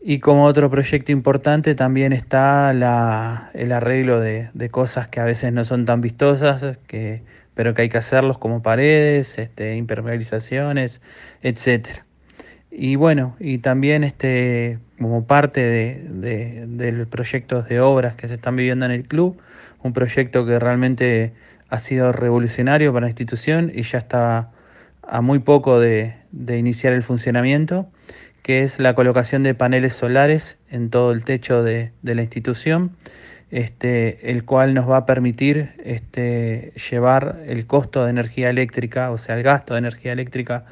Y 0.09 0.19
como 0.19 0.45
otro 0.45 0.69
proyecto 0.69 1.11
importante 1.11 1.75
también 1.75 2.13
está 2.13 2.73
la, 2.73 3.51
el 3.53 3.73
arreglo 3.73 4.21
de, 4.21 4.69
cosas 4.71 5.09
que 5.09 5.19
a 5.19 5.25
veces 5.25 5.51
no 5.51 5.65
son 5.65 5.83
tan 5.83 5.99
vistosas, 5.99 6.77
que, 6.87 7.23
pero 7.55 7.73
que 7.73 7.81
hay 7.81 7.89
que 7.89 7.97
hacerlos 7.97 8.37
como 8.37 8.61
paredes, 8.61 9.37
este, 9.37 9.75
impermeabilizaciones, 9.75 11.01
etcétera. 11.41 12.05
Y 12.71 12.95
bueno, 12.95 13.35
y 13.37 13.57
también 13.57 14.05
este, 14.05 14.79
como 14.97 15.27
parte 15.27 15.59
de, 15.59 16.01
de, 16.09 16.67
de 16.67 16.91
los 16.93 17.09
proyectos 17.09 17.67
de 17.67 17.81
obras 17.81 18.15
que 18.15 18.29
se 18.29 18.35
están 18.35 18.55
viviendo 18.55 18.85
en 18.85 18.91
el 18.91 19.03
club, 19.09 19.37
un 19.83 19.91
proyecto 19.91 20.45
que 20.45 20.57
realmente 20.57 21.33
ha 21.67 21.79
sido 21.79 22.13
revolucionario 22.13 22.93
para 22.93 23.07
la 23.07 23.09
institución 23.09 23.73
y 23.75 23.81
ya 23.81 23.97
está 23.97 24.51
a 25.07 25.21
muy 25.21 25.39
poco 25.39 25.79
de, 25.79 26.15
iniciar 26.31 26.93
el 26.93 27.03
funcionamiento, 27.03 27.89
que 28.43 28.63
es 28.63 28.79
la 28.79 28.93
colocación 28.93 29.43
de 29.43 29.55
paneles 29.55 29.93
solares 29.93 30.57
en 30.69 30.89
todo 30.89 31.11
el 31.11 31.23
techo 31.23 31.63
de, 31.63 31.91
la 32.03 32.21
institución, 32.21 32.91
este, 33.49 34.31
el 34.31 34.43
cual 34.43 34.73
nos 34.73 34.89
va 34.89 34.97
a 34.97 35.05
permitir 35.05 35.71
este, 35.83 36.73
llevar 36.89 37.41
el 37.47 37.65
costo 37.65 38.03
de 38.03 38.11
energía 38.11 38.49
eléctrica, 38.49 39.11
o 39.11 39.17
sea, 39.17 39.37
el 39.37 39.43
gasto 39.43 39.73
de 39.73 39.79
energía 39.79 40.11
eléctrica 40.11 40.65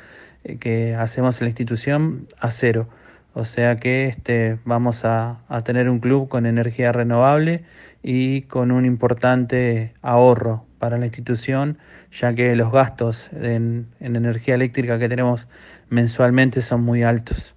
eh, 0.43 0.57
que 0.57 0.95
hacemos 0.95 1.39
en 1.41 1.45
la 1.45 1.49
institución 1.49 2.27
a 2.39 2.51
cero. 2.51 2.89
O 3.33 3.43
sea 3.43 3.79
que 3.79 4.07
este, 4.07 4.57
vamos 4.63 5.03
a, 5.03 5.39
tener 5.65 5.89
un 5.89 5.99
club 5.99 6.29
con 6.29 6.45
energía 6.45 6.93
renovable 6.93 7.65
y 8.01 8.43
con 8.43 8.71
un 8.71 8.85
importante 8.85 9.93
ahorro 10.01 10.64
para 10.79 10.97
la 10.97 11.05
institución, 11.05 11.77
ya 12.11 12.33
que 12.33 12.55
los 12.55 12.71
gastos 12.71 13.29
en, 13.33 13.87
en 13.99 14.15
energía 14.15 14.55
eléctrica 14.55 14.99
que 14.99 15.09
tenemos 15.09 15.47
mensualmente 15.89 16.61
son 16.61 16.83
muy 16.83 17.03
altos. 17.03 17.55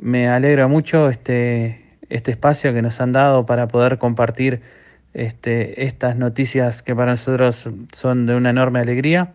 Me 0.00 0.28
alegra 0.28 0.68
mucho 0.68 1.08
este, 1.08 1.84
este 2.08 2.30
espacio 2.30 2.72
que 2.72 2.82
nos 2.82 3.00
han 3.00 3.12
dado 3.12 3.46
para 3.46 3.68
poder 3.68 3.98
compartir 3.98 4.62
este, 5.14 5.84
estas 5.84 6.16
noticias 6.16 6.82
que 6.82 6.94
para 6.94 7.12
nosotros 7.12 7.68
son 7.92 8.26
de 8.26 8.34
una 8.34 8.50
enorme 8.50 8.80
alegría. 8.80 9.32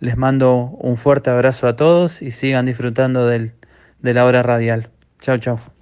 Les 0.00 0.16
mando 0.16 0.76
un 0.80 0.96
fuerte 0.96 1.30
abrazo 1.30 1.68
a 1.68 1.76
todos 1.76 2.22
y 2.22 2.30
sigan 2.30 2.66
disfrutando 2.66 3.26
del, 3.26 3.52
de 4.00 4.14
la 4.14 4.24
hora 4.24 4.42
radial. 4.42 4.90
Chao, 5.20 5.38
chao. 5.38 5.79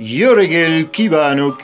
Jorgel 0.00 0.90
Kivanuk 0.92 1.60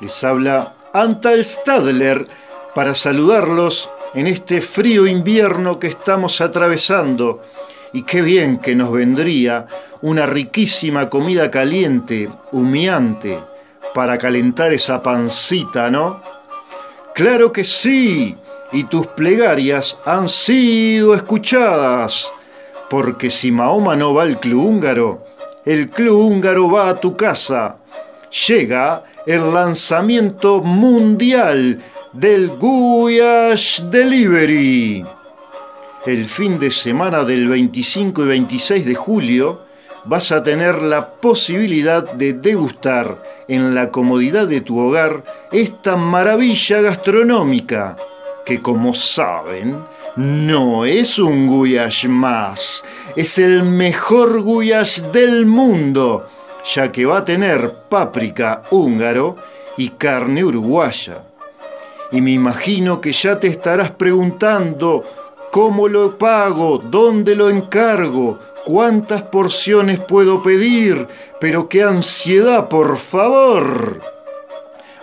les 0.00 0.24
habla 0.24 0.74
Antal 0.92 1.44
Stadler 1.44 2.26
para 2.74 2.92
saludarlos 2.96 3.88
en 4.14 4.26
este 4.26 4.60
frío 4.60 5.06
invierno 5.06 5.78
que 5.78 5.86
estamos 5.86 6.40
atravesando. 6.40 7.40
Y 7.92 8.02
qué 8.02 8.22
bien 8.22 8.58
que 8.58 8.74
nos 8.74 8.90
vendría 8.90 9.66
una 10.02 10.26
riquísima 10.26 11.08
comida 11.08 11.52
caliente, 11.52 12.28
humeante, 12.50 13.38
para 13.94 14.18
calentar 14.18 14.72
esa 14.72 15.00
pancita, 15.00 15.88
¿no? 15.88 16.20
Claro 17.14 17.52
que 17.52 17.64
sí, 17.64 18.36
y 18.72 18.84
tus 18.84 19.06
plegarias 19.06 19.98
han 20.04 20.28
sido 20.28 21.14
escuchadas, 21.14 22.32
porque 22.88 23.30
si 23.30 23.52
Mahoma 23.52 23.94
no 23.94 24.14
va 24.14 24.22
al 24.22 24.40
club 24.40 24.64
húngaro, 24.64 25.29
el 25.70 25.88
club 25.88 26.18
húngaro 26.18 26.68
va 26.68 26.88
a 26.88 26.98
tu 26.98 27.16
casa. 27.16 27.76
Llega 28.48 29.04
el 29.24 29.54
lanzamiento 29.54 30.62
mundial 30.62 31.78
del 32.12 32.50
Guyash 32.58 33.82
Delivery. 33.82 35.04
El 36.04 36.24
fin 36.24 36.58
de 36.58 36.72
semana 36.72 37.22
del 37.22 37.46
25 37.46 38.24
y 38.24 38.26
26 38.26 38.84
de 38.84 38.94
julio 38.96 39.60
vas 40.06 40.32
a 40.32 40.42
tener 40.42 40.82
la 40.82 41.08
posibilidad 41.08 42.02
de 42.14 42.32
degustar 42.32 43.22
en 43.46 43.72
la 43.72 43.92
comodidad 43.92 44.48
de 44.48 44.62
tu 44.62 44.76
hogar 44.76 45.22
esta 45.52 45.94
maravilla 45.96 46.80
gastronómica, 46.80 47.96
que 48.44 48.60
como 48.60 48.92
saben, 48.92 49.84
no 50.16 50.84
es 50.84 51.18
un 51.18 51.46
guyash 51.46 52.06
más, 52.08 52.84
es 53.16 53.38
el 53.38 53.62
mejor 53.62 54.42
guyash 54.42 55.02
del 55.12 55.46
mundo, 55.46 56.26
ya 56.74 56.90
que 56.90 57.06
va 57.06 57.18
a 57.18 57.24
tener 57.24 57.74
páprica 57.88 58.62
húngaro 58.70 59.36
y 59.76 59.90
carne 59.90 60.44
uruguaya. 60.44 61.22
Y 62.12 62.20
me 62.20 62.32
imagino 62.32 63.00
que 63.00 63.12
ya 63.12 63.38
te 63.38 63.46
estarás 63.46 63.92
preguntando 63.92 65.04
cómo 65.52 65.88
lo 65.88 66.18
pago, 66.18 66.78
dónde 66.78 67.36
lo 67.36 67.48
encargo, 67.48 68.38
cuántas 68.64 69.22
porciones 69.22 70.00
puedo 70.00 70.42
pedir, 70.42 71.06
pero 71.40 71.68
qué 71.68 71.82
ansiedad, 71.82 72.68
por 72.68 72.96
favor. 72.96 74.00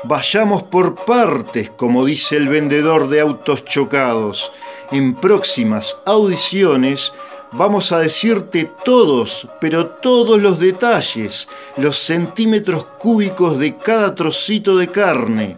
Vayamos 0.04 0.64
por 0.64 1.06
partes, 1.06 1.70
como 1.72 2.06
dice 2.06 2.38
el 2.38 2.48
vendedor 2.48 3.10
de 3.10 3.20
autos 3.22 3.66
chocados. 3.66 4.52
En 4.92 5.16
próximas 5.16 5.98
audiciones 6.06 7.12
vamos 7.52 7.92
a 7.92 8.00
decirte 8.00 8.72
todos, 8.86 9.48
pero 9.60 9.88
todos 9.88 10.42
los 10.42 10.60
detalles, 10.60 11.50
los 11.76 11.98
centímetros 11.98 12.86
cúbicos 12.98 13.60
de 13.60 13.76
cada 13.76 14.16
trocito 14.16 14.78
de 14.78 14.88
carne, 14.88 15.58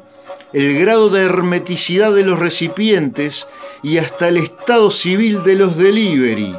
el 0.52 0.80
grado 0.80 1.10
de 1.10 1.22
hermeticidad 1.22 2.12
de 2.12 2.24
los 2.24 2.40
recipientes 2.40 3.48
y 3.84 4.00
hasta 4.00 4.30
el 4.30 4.38
estado 4.38 4.90
civil 4.90 5.44
de 5.44 5.56
los 5.56 5.78
delivery. 5.78 6.56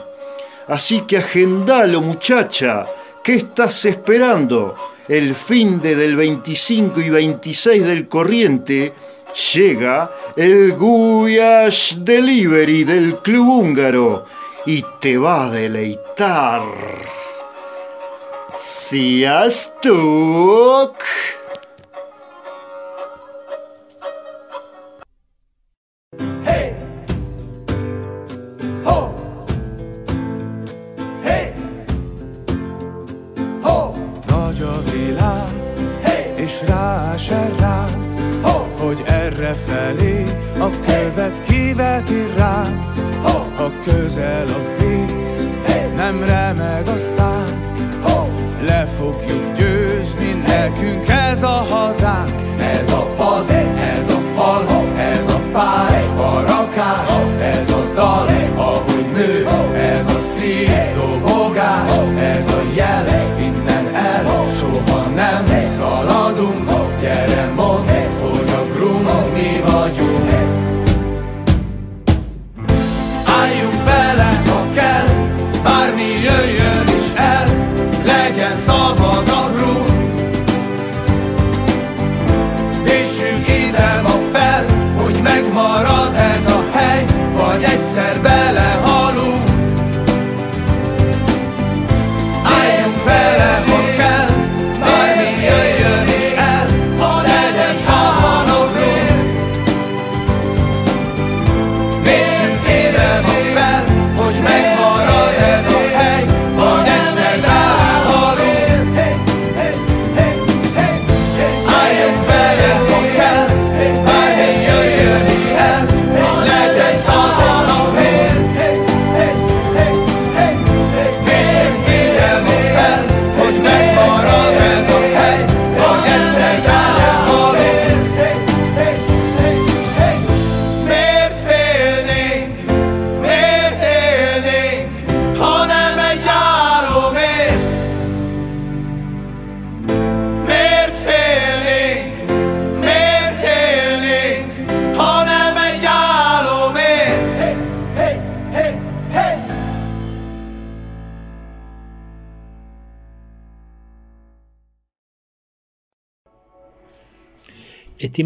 Así 0.69 1.01
que 1.01 1.17
agendalo 1.17 2.01
muchacha, 2.01 2.87
¿qué 3.25 3.35
estás 3.35 3.85
esperando? 3.85 4.77
El 5.09 5.35
fin 5.35 5.81
de 5.81 5.97
del 5.97 6.15
25 6.15 7.01
y 7.01 7.11
26 7.11 7.85
del 7.85 8.07
corriente 8.07 8.93
llega 9.33 10.11
el 10.37 10.73
Guyash 10.73 11.95
Delivery 11.97 12.85
del 12.85 13.19
Club 13.19 13.49
Húngaro 13.49 14.25
y 14.67 14.85
te 15.01 15.19
va 15.19 15.47
a 15.47 15.51
deleitar. 15.51 16.63
Sziasztok! 18.57 19.85
A 40.61 40.71
követ 40.87 41.43
kiveti. 41.43 42.25
Ho! 43.23 43.51
Ha 43.55 43.71
közel 43.85 44.49
a 44.49 44.83
víz, 44.83 45.49
nem 45.97 46.25
remeg 46.25 46.50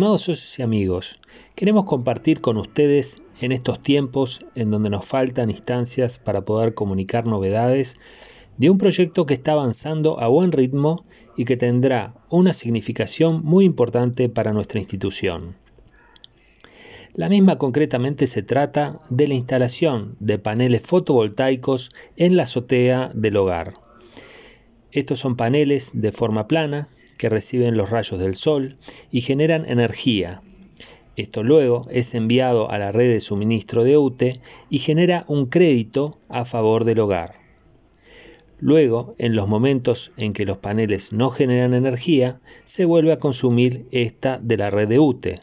Estimados 0.05 0.21
socios 0.21 0.59
y 0.59 0.62
amigos, 0.62 1.19
queremos 1.55 1.87
compartir 1.87 2.43
con 2.43 2.59
ustedes 2.59 3.23
en 3.40 3.53
estos 3.53 3.81
tiempos 3.81 4.45
en 4.55 4.71
donde 4.71 4.90
nos 4.90 5.07
faltan 5.07 5.49
instancias 5.49 6.19
para 6.19 6.45
poder 6.45 6.75
comunicar 6.75 7.25
novedades 7.25 7.97
de 8.59 8.69
un 8.69 8.77
proyecto 8.77 9.25
que 9.25 9.33
está 9.33 9.53
avanzando 9.53 10.21
a 10.21 10.29
buen 10.29 10.53
ritmo 10.53 11.07
y 11.38 11.47
que 11.47 11.57
tendrá 11.57 12.12
una 12.29 12.53
significación 12.53 13.43
muy 13.43 13.64
importante 13.64 14.29
para 14.29 14.53
nuestra 14.53 14.79
institución. 14.79 15.57
La 17.14 17.31
misma 17.31 17.57
concretamente 17.57 18.27
se 18.27 18.43
trata 18.43 19.01
de 19.09 19.27
la 19.27 19.33
instalación 19.33 20.17
de 20.21 20.38
paneles 20.38 20.83
fotovoltaicos 20.83 21.88
en 22.19 22.37
la 22.37 22.43
azotea 22.43 23.11
del 23.14 23.38
hogar. 23.38 23.73
Estos 24.93 25.19
son 25.19 25.35
paneles 25.35 25.93
de 25.95 26.12
forma 26.12 26.47
plana 26.47 26.90
que 27.16 27.29
reciben 27.29 27.77
los 27.77 27.90
rayos 27.90 28.20
del 28.20 28.35
sol 28.35 28.77
y 29.11 29.20
generan 29.20 29.68
energía. 29.68 30.42
Esto 31.16 31.42
luego 31.42 31.87
es 31.90 32.14
enviado 32.14 32.70
a 32.70 32.79
la 32.79 32.90
red 32.90 33.11
de 33.11 33.20
suministro 33.20 33.85
de 33.85 33.96
UTE 33.96 34.40
y 34.68 34.79
genera 34.79 35.24
un 35.29 35.46
crédito 35.46 36.11
a 36.29 36.44
favor 36.44 36.85
del 36.85 36.98
hogar. 36.98 37.35
Luego, 38.59 39.14
en 39.18 39.37
los 39.37 39.46
momentos 39.46 40.12
en 40.16 40.33
que 40.33 40.46
los 40.46 40.59
paneles 40.59 41.12
no 41.12 41.31
generan 41.31 41.74
energía, 41.74 42.40
se 42.64 42.85
vuelve 42.85 43.12
a 43.12 43.18
consumir 43.18 43.87
esta 43.90 44.38
de 44.38 44.57
la 44.57 44.70
red 44.70 44.88
de 44.88 44.98
UTE, 44.98 45.37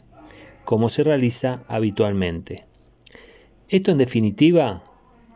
como 0.64 0.88
se 0.88 1.04
realiza 1.04 1.62
habitualmente. 1.68 2.64
Esto 3.68 3.92
en 3.92 3.98
definitiva 3.98 4.82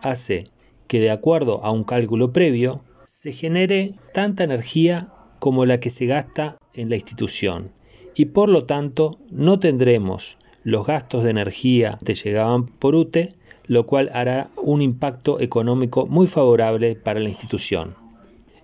hace 0.02 0.44
que 0.86 1.00
de 1.00 1.10
acuerdo 1.10 1.64
a 1.64 1.70
un 1.70 1.84
cálculo 1.84 2.32
previo 2.32 2.82
se 3.04 3.32
genere 3.32 3.94
tanta 4.12 4.44
energía 4.44 5.12
como 5.38 5.66
la 5.66 5.80
que 5.80 5.90
se 5.90 6.06
gasta 6.06 6.58
en 6.74 6.88
la 6.88 6.96
institución 6.96 7.70
y 8.16 8.26
por 8.26 8.48
lo 8.48 8.64
tanto 8.64 9.18
no 9.30 9.58
tendremos 9.60 10.38
los 10.64 10.86
gastos 10.86 11.22
de 11.22 11.30
energía 11.30 11.98
que 12.04 12.14
llegaban 12.14 12.66
por 12.66 12.96
UTE, 12.96 13.28
lo 13.66 13.86
cual 13.86 14.10
hará 14.12 14.50
un 14.56 14.82
impacto 14.82 15.38
económico 15.38 16.06
muy 16.06 16.26
favorable 16.26 16.96
para 16.96 17.20
la 17.20 17.28
institución. 17.28 17.94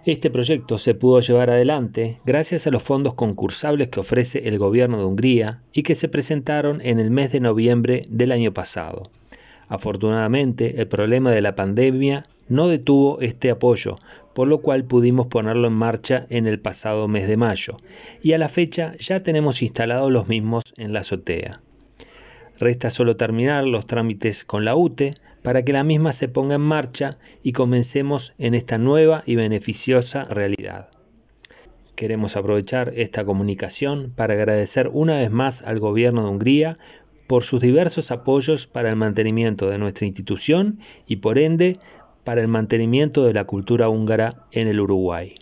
Este 0.04 0.30
proyecto 0.30 0.78
se 0.78 0.94
pudo 0.94 1.20
llevar 1.20 1.50
adelante 1.50 2.18
gracias 2.24 2.66
a 2.66 2.70
los 2.70 2.82
fondos 2.82 3.14
concursables 3.14 3.87
que 3.87 4.00
ofrece 4.00 4.48
el 4.48 4.58
gobierno 4.58 4.98
de 4.98 5.04
Hungría 5.04 5.62
y 5.72 5.85
que 5.85 5.94
se 5.94 6.08
presentaron 6.08 6.80
en 6.80 6.98
el 6.98 7.12
mes 7.12 7.30
de 7.30 7.38
noviembre 7.38 8.02
del 8.08 8.32
año 8.32 8.52
pasado. 8.52 9.04
Afortunadamente, 9.68 10.80
el 10.80 10.88
problema 10.88 11.30
de 11.30 11.40
la 11.40 11.54
pandemia 11.54 12.24
no 12.48 12.66
detuvo 12.66 13.20
este 13.20 13.50
apoyo, 13.50 13.96
por 14.35 14.49
lo 14.49 14.62
cual 14.62 14.85
pudimos 14.85 15.27
ponerlo 15.27 15.68
en 15.68 15.75
marcha 15.75 16.27
en 16.31 16.47
el 16.47 16.61
pasado 16.61 17.09
mes 17.09 17.29
de 17.29 17.37
mayo, 17.37 17.77
y 18.23 18.33
a 18.33 18.38
la 18.38 18.49
fecha 18.49 18.95
ya 18.99 19.23
tenemos 19.23 19.62
instalados 19.62 20.11
los 20.11 20.29
mismos 20.29 20.64
en 20.77 20.92
la 20.92 21.01
azotea. 21.01 21.61
Resta 22.59 22.90
solo 22.90 23.16
terminar 23.16 23.64
los 23.64 23.87
trámites 23.87 24.45
con 24.45 24.64
la 24.64 24.77
UTE 24.77 25.14
para 25.42 25.64
que 25.64 25.73
la 25.73 25.85
misma 25.85 26.12
se 26.12 26.29
ponga 26.29 26.55
en 26.55 26.61
marcha 26.61 27.18
y 27.42 27.53
comencemos 27.53 28.35
en 28.38 28.55
esta 28.55 28.79
nueva 28.79 29.23
y 29.27 29.35
beneficiosa 29.37 30.25
realidad. 30.25 30.88
Queremos 31.97 32.37
aprovechar 32.37 32.92
esta 32.97 33.25
comunicación 33.25 34.12
para 34.14 34.35
agradecer 34.35 34.88
una 34.92 35.18
vez 35.18 35.31
más 35.31 35.62
al 35.62 35.79
gobierno 35.79 36.23
de 36.23 36.31
Hungría 36.31 36.77
por 37.27 37.45
sus 37.45 37.61
diversos 37.61 38.11
apoyos 38.11 38.66
para 38.66 38.90
el 38.90 38.97
mantenimiento 38.97 39.68
de 39.68 39.79
nuestra 39.79 40.07
institución 40.07 40.79
y 41.07 41.16
por 41.16 41.38
ende 41.38 41.77
para 42.24 42.40
el 42.40 42.48
mantenimiento 42.48 43.24
de 43.24 43.35
la 43.35 43.44
cultura 43.44 43.88
húngara 43.88 44.46
en 44.52 44.68
el 44.68 44.80
Uruguay. 44.80 45.35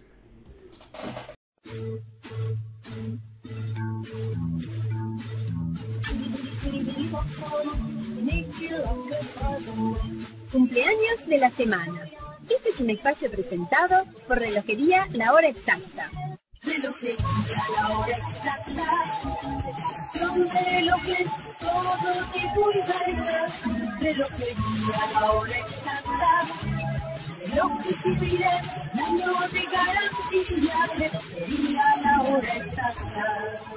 Cumpleaños 10.52 11.26
de 11.26 11.38
la 11.38 11.50
semana. 11.50 12.10
Este 12.48 12.70
es 12.70 12.80
un 12.80 12.90
espacio 12.90 13.30
presentado 13.30 14.04
por 14.26 14.38
Relojería 14.38 15.06
La 15.12 15.32
Hora 15.32 15.48
Exacta. 15.48 16.10
Relojería 16.62 17.16
La 17.76 17.98
Hora 17.98 18.16
Exacta. 18.16 18.84
Son 20.18 20.48
relojes, 20.50 21.28
todo 21.60 22.32
tipo 22.32 22.70
y 22.72 22.80
variedad. 22.88 23.48
Relojería 24.00 25.12
La 25.12 25.32
Hora 25.32 25.58
Exacta. 25.58 26.48
Miren, 28.20 28.64
años 29.06 29.52
de 29.52 29.62
garantía. 29.66 30.78
Relojería 30.96 31.84
La 32.02 32.22
Hora 32.22 32.56
Exacta. 32.56 33.70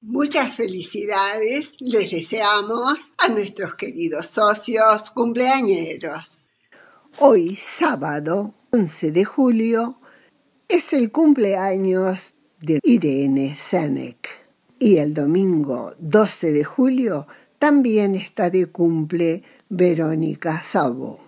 Muchas 0.00 0.56
felicidades 0.56 1.76
les 1.80 2.10
deseamos 2.10 3.12
a 3.18 3.28
nuestros 3.28 3.74
queridos 3.74 4.26
socios 4.26 5.10
cumpleañeros. 5.10 6.48
Hoy, 7.18 7.56
sábado 7.56 8.54
11 8.72 9.12
de 9.12 9.24
julio, 9.24 10.00
es 10.68 10.92
el 10.92 11.10
cumpleaños 11.10 12.34
de 12.60 12.80
Irene 12.82 13.56
Senek. 13.56 14.43
Y 14.84 14.98
el 14.98 15.14
domingo 15.14 15.94
12 15.98 16.52
de 16.52 16.62
julio 16.62 17.26
también 17.58 18.14
está 18.14 18.50
de 18.50 18.66
cumple 18.66 19.42
Verónica 19.70 20.60
Sabo. 20.62 21.20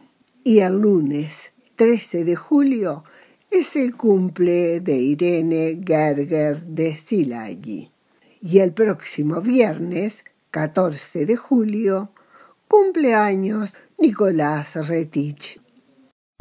Y 0.45 0.59
el 0.59 0.79
lunes 0.79 1.53
13 1.77 2.25
de 2.25 2.37
julio 2.37 3.03
es 3.51 3.75
el 3.77 3.97
cumple 3.97 4.81
de 4.81 4.97
Irene 4.97 5.81
Gerger 5.83 6.67
de 6.67 6.99
Silagi 6.99 7.91
y 8.43 8.59
el 8.59 8.75
próximo 8.75 9.41
viernes, 9.41 10.23
14 10.51 11.25
de 11.25 11.37
julio, 11.37 12.11
cumpleaños 12.69 13.73
Nicolás 13.97 14.75
Retich. 14.87 15.59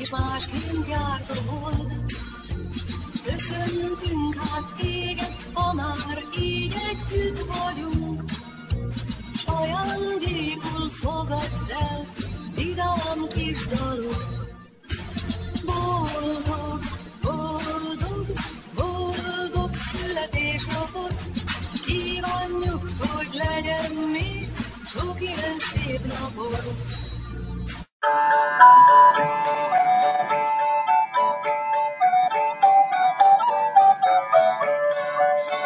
És 0.00 0.10
másként 0.10 0.88
járt 0.88 1.30
a 1.30 1.50
hold. 1.50 1.92
Köszöntünk 3.24 4.34
hát 4.34 4.74
téged, 4.76 5.36
ha 5.52 5.72
már 5.72 6.24
így 6.40 6.74
együtt 6.90 7.38
vagyunk, 7.38 8.22
s 9.36 9.44
ajándékul 9.44 10.90
fogadd 10.90 11.70
el, 11.90 12.06
vidám 12.54 13.26
kis 13.34 13.66
dalok. 13.66 14.24
Boldog, 15.64 16.80
boldog, 17.22 18.26
boldog 18.74 19.70
születésnapot, 19.92 21.14
kívánjuk, 21.86 22.88
hogy 22.98 23.28
legyen 23.32 23.92
még 24.12 24.48
sok 24.86 25.20
ilyen 25.20 25.58
szép 25.74 26.00
napod. 26.06 27.08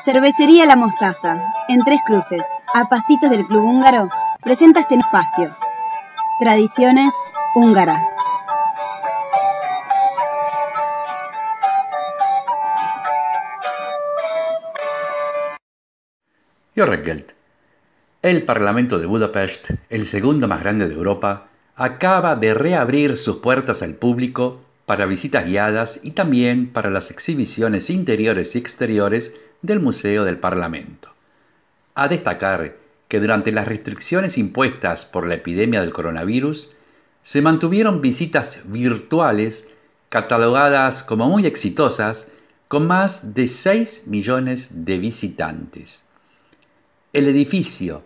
Cervecería 0.05 0.67
La 0.67 0.77
Mostaza, 0.77 1.39
en 1.69 1.81
Tres 1.81 1.99
Cruces, 2.07 2.43
a 2.75 2.89
pasitos 2.89 3.31
del 3.31 3.47
Club 3.47 3.65
Húngaro, 3.65 4.11
presenta 4.43 4.81
este 4.81 4.97
espacio. 4.97 5.57
Tradiciones 6.39 7.13
húngaras. 7.55 8.07
Jorregeld. 16.77 17.33
El 18.21 18.43
Parlamento 18.45 18.99
de 18.99 19.07
Budapest, 19.07 19.71
el 19.89 20.07
segundo 20.07 20.49
más 20.49 20.61
grande 20.61 20.89
de 20.89 20.95
Europa, 20.95 21.49
acaba 21.77 22.37
de 22.37 22.55
reabrir 22.55 23.17
sus 23.17 23.37
puertas 23.37 23.83
al 23.83 23.95
público 23.95 24.63
para 24.87 25.07
visitas 25.07 25.47
guiadas 25.47 25.99
y 26.03 26.13
también 26.13 26.69
para 26.73 26.91
las 26.91 27.11
exhibiciones 27.11 27.91
interiores 27.91 28.55
y 28.55 28.59
exteriores 28.59 29.35
del 29.63 29.81
Museo 29.81 30.25
del 30.25 30.39
Parlamento. 30.39 31.11
A 31.95 32.09
destacar 32.09 32.77
que 33.09 33.21
durante 33.21 33.53
las 33.53 33.67
restricciones 33.67 34.39
impuestas 34.39 35.05
por 35.05 35.27
la 35.27 35.35
epidemia 35.35 35.81
del 35.81 35.93
coronavirus, 35.93 36.71
se 37.23 37.41
mantuvieron 37.43 38.01
visitas 38.01 38.61
virtuales 38.65 39.69
catalogadas 40.09 41.03
como 41.03 41.29
muy 41.29 41.47
exitosas 41.47 42.29
con 42.69 42.87
más 42.87 43.35
de 43.35 43.49
6 43.49 44.03
millones 44.07 44.69
de 44.85 44.99
visitantes. 44.99 46.05
El 47.13 47.29
edificio, 47.29 48.05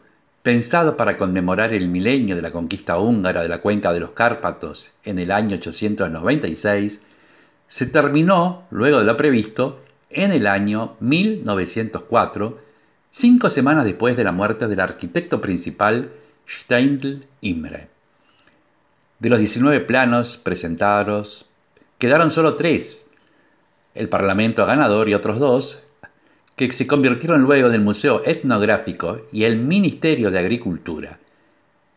pensado 0.48 0.96
para 0.96 1.18
conmemorar 1.18 1.74
el 1.74 1.88
milenio 1.88 2.34
de 2.34 2.40
la 2.40 2.50
conquista 2.50 2.98
húngara 2.98 3.42
de 3.42 3.50
la 3.50 3.60
cuenca 3.60 3.92
de 3.92 4.00
los 4.00 4.12
Cárpatos 4.12 4.92
en 5.04 5.18
el 5.18 5.30
año 5.30 5.56
896, 5.56 7.02
se 7.66 7.84
terminó, 7.84 8.62
luego 8.70 8.96
de 8.96 9.04
lo 9.04 9.14
previsto, 9.14 9.82
en 10.08 10.32
el 10.32 10.46
año 10.46 10.96
1904, 11.00 12.62
cinco 13.10 13.50
semanas 13.50 13.84
después 13.84 14.16
de 14.16 14.24
la 14.24 14.32
muerte 14.32 14.68
del 14.68 14.80
arquitecto 14.80 15.38
principal 15.42 16.12
Steindl 16.48 17.26
Imre. 17.42 17.88
De 19.18 19.28
los 19.28 19.40
19 19.40 19.80
planos 19.80 20.38
presentados, 20.38 21.44
quedaron 21.98 22.30
solo 22.30 22.56
tres, 22.56 23.10
el 23.94 24.08
Parlamento 24.08 24.64
ganador 24.64 25.10
y 25.10 25.14
otros 25.14 25.38
dos, 25.40 25.87
que 26.66 26.72
se 26.72 26.88
convirtieron 26.88 27.42
luego 27.42 27.68
en 27.68 27.74
el 27.74 27.80
Museo 27.80 28.22
Etnográfico 28.26 29.20
y 29.32 29.44
el 29.44 29.56
Ministerio 29.58 30.30
de 30.32 30.40
Agricultura. 30.40 31.20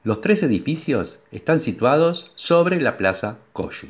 Los 0.04 0.22
tres 0.22 0.44
edificios 0.44 1.20
están 1.32 1.58
situados 1.58 2.32
sobre 2.36 2.80
la 2.80 2.96
Plaza 2.96 3.38
Kossuth. 3.54 3.90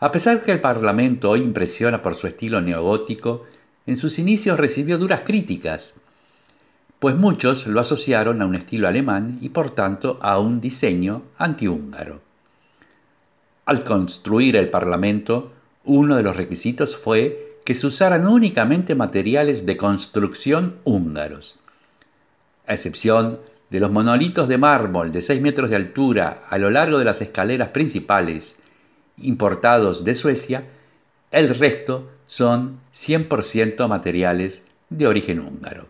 A 0.00 0.10
pesar 0.10 0.42
que 0.42 0.50
el 0.50 0.60
Parlamento 0.60 1.30
hoy 1.30 1.40
impresiona 1.40 2.02
por 2.02 2.16
su 2.16 2.26
estilo 2.26 2.60
neogótico, 2.60 3.42
en 3.86 3.94
sus 3.94 4.18
inicios 4.18 4.58
recibió 4.58 4.98
duras 4.98 5.22
críticas, 5.24 5.94
pues 6.98 7.14
muchos 7.14 7.68
lo 7.68 7.80
asociaron 7.80 8.42
a 8.42 8.46
un 8.46 8.56
estilo 8.56 8.88
alemán 8.88 9.38
y 9.40 9.50
por 9.50 9.70
tanto 9.70 10.18
a 10.22 10.40
un 10.40 10.60
diseño 10.60 11.22
antihúngaro. 11.38 12.20
Al 13.64 13.84
construir 13.84 14.56
el 14.56 14.70
Parlamento, 14.70 15.52
uno 15.84 16.16
de 16.16 16.24
los 16.24 16.36
requisitos 16.36 16.96
fue 16.96 17.45
que 17.66 17.74
se 17.74 17.88
usaran 17.88 18.28
únicamente 18.28 18.94
materiales 18.94 19.66
de 19.66 19.76
construcción 19.76 20.76
húngaros. 20.84 21.56
A 22.64 22.74
excepción 22.74 23.40
de 23.70 23.80
los 23.80 23.90
monolitos 23.90 24.46
de 24.46 24.56
mármol 24.56 25.10
de 25.10 25.20
6 25.20 25.42
metros 25.42 25.68
de 25.68 25.74
altura 25.74 26.44
a 26.48 26.58
lo 26.58 26.70
largo 26.70 27.00
de 27.00 27.04
las 27.04 27.20
escaleras 27.20 27.70
principales 27.70 28.56
importados 29.18 30.04
de 30.04 30.14
Suecia, 30.14 30.62
el 31.32 31.48
resto 31.56 32.08
son 32.28 32.78
100% 32.94 33.88
materiales 33.88 34.62
de 34.88 35.08
origen 35.08 35.40
húngaro. 35.40 35.88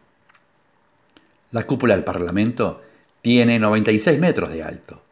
La 1.50 1.66
cúpula 1.66 1.94
del 1.94 2.04
Parlamento 2.04 2.80
tiene 3.20 3.58
96 3.58 4.18
metros 4.18 4.50
de 4.50 4.62
alto. 4.62 5.02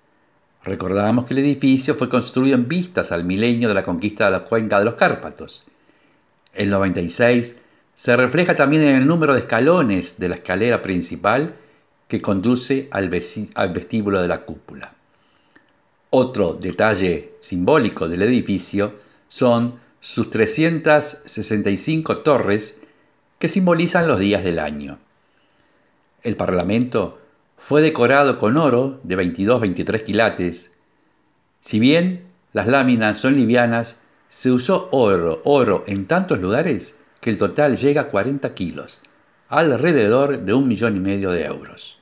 Recordamos 0.62 1.26
que 1.26 1.34
el 1.34 1.40
edificio 1.40 1.94
fue 1.94 2.08
construido 2.08 2.54
en 2.54 2.68
vistas 2.68 3.12
al 3.12 3.24
milenio 3.24 3.68
de 3.68 3.74
la 3.74 3.84
conquista 3.84 4.24
de 4.24 4.30
la 4.30 4.44
cuenca 4.44 4.78
de 4.78 4.86
los 4.86 4.94
Cárpatos. 4.94 5.66
El 6.54 6.70
96 6.70 7.60
se 7.94 8.16
refleja 8.16 8.56
también 8.56 8.82
en 8.82 8.96
el 8.96 9.06
número 9.06 9.34
de 9.34 9.40
escalones 9.40 10.18
de 10.18 10.28
la 10.28 10.36
escalera 10.36 10.82
principal 10.82 11.54
que 12.08 12.20
conduce 12.20 12.88
al, 12.90 13.08
vestíbulo 13.08 14.20
de 14.20 14.28
la 14.28 14.42
cúpula. 14.42 14.94
Otro 16.10 16.54
detalle 16.54 17.32
simbólico 17.40 18.08
del 18.08 18.22
edificio 18.22 18.94
son 19.28 19.80
sus 20.00 20.30
365 20.30 22.18
torres 22.18 22.80
que 23.38 23.48
simbolizan 23.48 24.06
los 24.06 24.18
días 24.18 24.44
del 24.44 24.58
año. 24.58 24.98
El 26.22 26.36
Parlamento 26.36 27.18
fue 27.58 27.82
decorado 27.82 28.38
con 28.38 28.56
oro 28.56 29.00
de 29.02 29.16
22-23 29.16 30.04
quilates. 30.04 30.72
Si 31.60 31.78
bien 31.78 32.26
las 32.52 32.68
láminas 32.68 33.18
son 33.18 33.34
livianas, 33.34 33.98
se 34.34 34.50
usó 34.50 34.88
oro, 34.90 35.40
oro 35.44 35.84
en 35.86 36.06
tantos 36.06 36.40
lugares 36.40 36.96
que 37.20 37.30
el 37.30 37.36
total 37.36 37.78
llega 37.78 38.02
a 38.02 38.08
40 38.08 38.52
kilos, 38.52 39.00
alrededor 39.48 40.40
de 40.40 40.52
un 40.52 40.66
millón 40.66 40.96
y 40.96 41.00
medio 41.00 41.30
de 41.30 41.44
euros. 41.44 42.00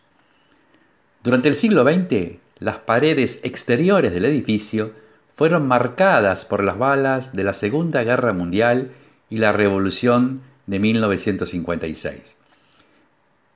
Durante 1.22 1.50
el 1.50 1.54
siglo 1.54 1.84
XX, 1.84 2.38
las 2.58 2.78
paredes 2.78 3.40
exteriores 3.42 4.14
del 4.14 4.24
edificio 4.24 4.92
fueron 5.36 5.68
marcadas 5.68 6.46
por 6.46 6.64
las 6.64 6.78
balas 6.78 7.36
de 7.36 7.44
la 7.44 7.52
Segunda 7.52 8.02
Guerra 8.02 8.32
Mundial 8.32 8.92
y 9.28 9.36
la 9.36 9.52
Revolución 9.52 10.40
de 10.66 10.78
1956. 10.78 12.36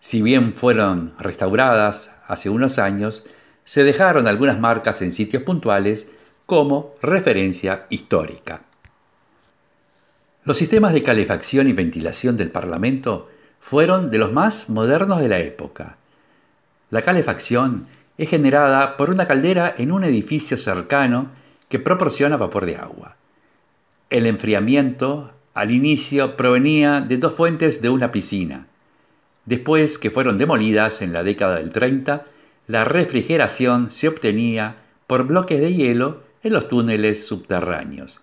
Si 0.00 0.20
bien 0.20 0.52
fueron 0.52 1.14
restauradas 1.18 2.14
hace 2.26 2.50
unos 2.50 2.78
años, 2.78 3.24
se 3.64 3.84
dejaron 3.84 4.28
algunas 4.28 4.60
marcas 4.60 5.00
en 5.00 5.12
sitios 5.12 5.44
puntuales 5.44 6.08
como 6.44 6.94
referencia 7.00 7.86
histórica. 7.88 8.65
Los 10.46 10.58
sistemas 10.58 10.92
de 10.92 11.02
calefacción 11.02 11.66
y 11.66 11.72
ventilación 11.72 12.36
del 12.36 12.52
Parlamento 12.52 13.28
fueron 13.58 14.12
de 14.12 14.18
los 14.18 14.32
más 14.32 14.68
modernos 14.68 15.18
de 15.18 15.28
la 15.28 15.40
época. 15.40 15.96
La 16.88 17.02
calefacción 17.02 17.88
es 18.16 18.30
generada 18.30 18.96
por 18.96 19.10
una 19.10 19.26
caldera 19.26 19.74
en 19.76 19.90
un 19.90 20.04
edificio 20.04 20.56
cercano 20.56 21.30
que 21.68 21.80
proporciona 21.80 22.36
vapor 22.36 22.64
de 22.64 22.76
agua. 22.76 23.16
El 24.08 24.24
enfriamiento 24.24 25.32
al 25.52 25.72
inicio 25.72 26.36
provenía 26.36 27.00
de 27.00 27.16
dos 27.16 27.34
fuentes 27.34 27.82
de 27.82 27.88
una 27.88 28.12
piscina. 28.12 28.68
Después 29.46 29.98
que 29.98 30.12
fueron 30.12 30.38
demolidas 30.38 31.02
en 31.02 31.12
la 31.12 31.24
década 31.24 31.56
del 31.56 31.72
30, 31.72 32.24
la 32.68 32.84
refrigeración 32.84 33.90
se 33.90 34.06
obtenía 34.06 34.76
por 35.08 35.26
bloques 35.26 35.60
de 35.60 35.74
hielo 35.74 36.22
en 36.44 36.52
los 36.52 36.68
túneles 36.68 37.26
subterráneos. 37.26 38.20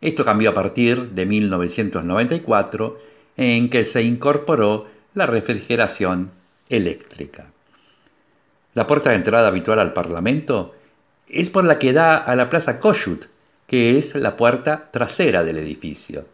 Esto 0.00 0.24
cambió 0.24 0.50
a 0.50 0.54
partir 0.54 1.10
de 1.10 1.26
1994, 1.26 2.98
en 3.36 3.68
que 3.68 3.84
se 3.84 4.02
incorporó 4.02 4.86
la 5.14 5.26
refrigeración 5.26 6.30
eléctrica. 6.68 7.50
La 8.74 8.86
puerta 8.86 9.10
de 9.10 9.16
entrada 9.16 9.48
habitual 9.48 9.78
al 9.78 9.92
Parlamento 9.92 10.74
es 11.28 11.50
por 11.50 11.64
la 11.64 11.78
que 11.78 11.92
da 11.92 12.16
a 12.16 12.34
la 12.34 12.48
Plaza 12.48 12.78
Kossuth, 12.78 13.26
que 13.66 13.98
es 13.98 14.14
la 14.14 14.36
puerta 14.36 14.90
trasera 14.90 15.44
del 15.44 15.58
edificio. 15.58 16.26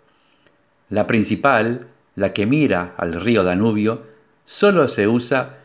La 0.88 1.06
principal, 1.06 1.86
la 2.14 2.32
que 2.32 2.46
mira 2.46 2.94
al 2.96 3.14
río 3.14 3.44
Danubio, 3.44 4.06
solo 4.44 4.88
se 4.88 5.08
usa 5.08 5.58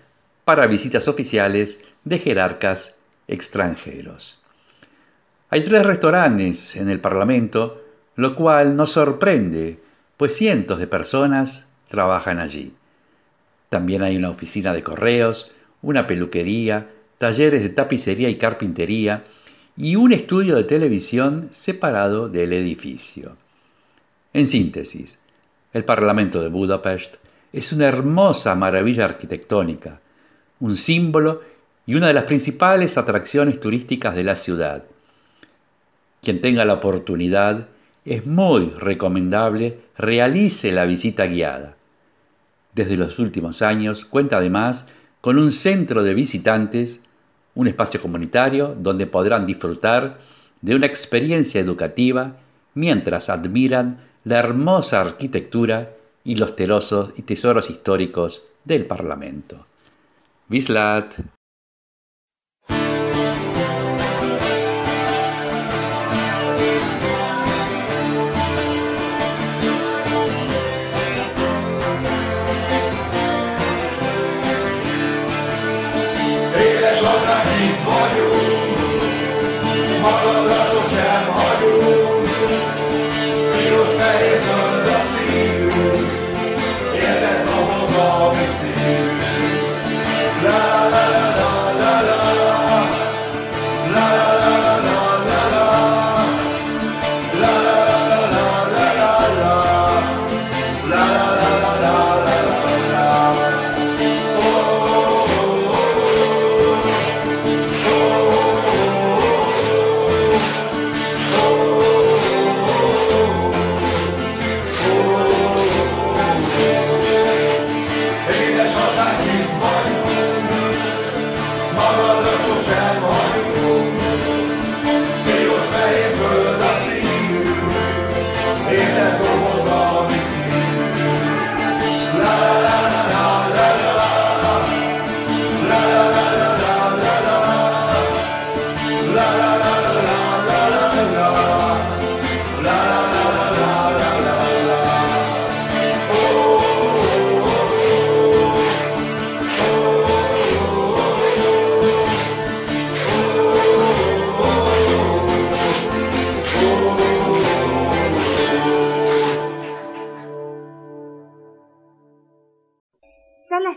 para 0.44 0.68
visitas 0.68 1.08
oficiales 1.08 1.80
de 2.04 2.20
jerarcas 2.20 2.96
extranjeros. 3.28 4.40
Hay 5.50 5.62
tres 5.62 5.86
restaurantes 5.86 6.76
en 6.76 6.90
el 6.90 7.00
Parlamento, 7.00 7.81
lo 8.16 8.36
cual 8.36 8.76
nos 8.76 8.92
sorprende, 8.92 9.80
pues 10.18 10.36
cientos 10.36 10.80
de 10.80 10.88
personas 10.88 11.66
trabajan 11.88 12.40
allí. 12.40 12.74
También 13.70 14.04
hay 14.04 14.18
una 14.18 14.30
oficina 14.30 14.74
de 14.74 14.84
correos, 14.84 15.52
una 15.82 16.08
peluquería, 16.08 16.90
talleres 17.18 17.64
de 17.64 17.70
tapicería 17.70 18.30
y 18.30 18.38
carpintería 18.38 19.24
y 19.78 19.96
un 19.96 20.12
estudio 20.12 20.56
de 20.56 20.64
televisión 20.64 21.50
separado 21.52 22.30
del 22.30 22.54
edificio. 22.54 23.38
En 24.34 24.48
síntesis, 24.48 25.18
el 25.74 25.86
Parlamento 25.86 26.42
de 26.42 26.50
Budapest 26.50 27.16
es 27.54 27.72
una 27.74 27.88
hermosa 27.88 28.56
maravilla 28.56 29.06
arquitectónica, 29.06 30.00
un 30.60 30.76
símbolo 30.76 31.42
y 31.86 31.96
una 31.96 32.08
de 32.08 32.14
las 32.14 32.26
principales 32.26 32.98
atracciones 32.98 33.60
turísticas 33.60 34.16
de 34.16 34.24
la 34.24 34.36
ciudad. 34.36 34.84
Quien 36.22 36.42
tenga 36.42 36.66
la 36.66 36.76
oportunidad, 36.76 37.68
es 38.06 38.26
muy 38.26 38.70
recomendable 38.72 39.80
realice 39.98 40.72
la 40.72 40.86
visita 40.86 41.26
guiada. 41.26 41.76
Desde 42.74 42.98
los 42.98 43.20
últimos 43.20 43.62
años 43.62 44.06
cuenta 44.06 44.38
además 44.38 44.88
con 45.20 45.38
un 45.38 45.52
centro 45.52 46.04
de 46.04 46.14
visitantes, 46.14 47.02
un 47.54 47.68
espacio 47.68 48.02
comunitario 48.02 48.76
donde 48.76 49.06
podrán 49.06 49.46
disfrutar 49.46 50.18
de 50.62 50.76
una 50.76 50.88
experiencia 50.88 51.60
educativa 51.60 52.38
mientras 52.74 53.30
admiran 53.30 54.00
la 54.24 54.40
hermosa 54.40 55.02
arquitectura 55.02 55.90
y 56.24 56.36
los 56.36 56.56
terosos 56.56 57.12
y 57.18 57.24
tesoros 57.24 57.70
históricos 57.70 58.44
del 58.64 58.86
Parlamento. 58.86 59.66
Vislat. 60.48 61.16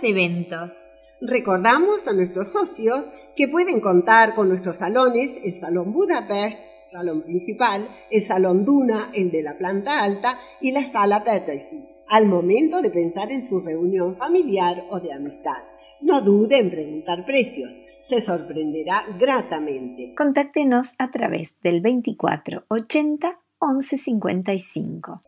Eventos. 0.05 0.89
Recordamos 1.21 2.07
a 2.09 2.13
nuestros 2.13 2.53
socios 2.53 3.07
que 3.37 3.49
pueden 3.49 3.81
contar 3.81 4.35
con 4.35 4.49
nuestros 4.49 4.77
salones, 4.77 5.41
el 5.43 5.55
Salón 5.55 5.93
Budapest, 5.93 6.59
salón 6.91 7.23
principal, 7.23 7.89
el 8.11 8.21
Salón 8.23 8.65
Duna, 8.65 9.11
el 9.15 9.31
de 9.31 9.43
la 9.43 9.57
planta 9.59 10.03
alta 10.03 10.39
y 10.61 10.73
la 10.73 10.85
Sala 10.85 11.25
Peterfield, 11.25 11.87
al 12.09 12.27
momento 12.27 12.83
de 12.83 12.91
pensar 12.91 13.33
en 13.33 13.43
su 13.43 13.61
reunión 13.61 14.17
familiar 14.17 14.85
o 14.91 15.01
de 15.01 15.13
amistad. 15.13 15.63
No 16.01 16.21
dude 16.21 16.59
en 16.59 16.71
preguntar 16.71 17.25
precios, 17.25 17.71
se 18.01 18.21
sorprenderá 18.21 19.05
gratamente. 19.19 20.15
Contáctenos 20.17 20.95
a 20.99 21.11
través 21.11 21.55
del 21.63 21.81
24 21.81 22.65
80 22.69 23.41
11 23.59 23.99
55. 23.99 25.23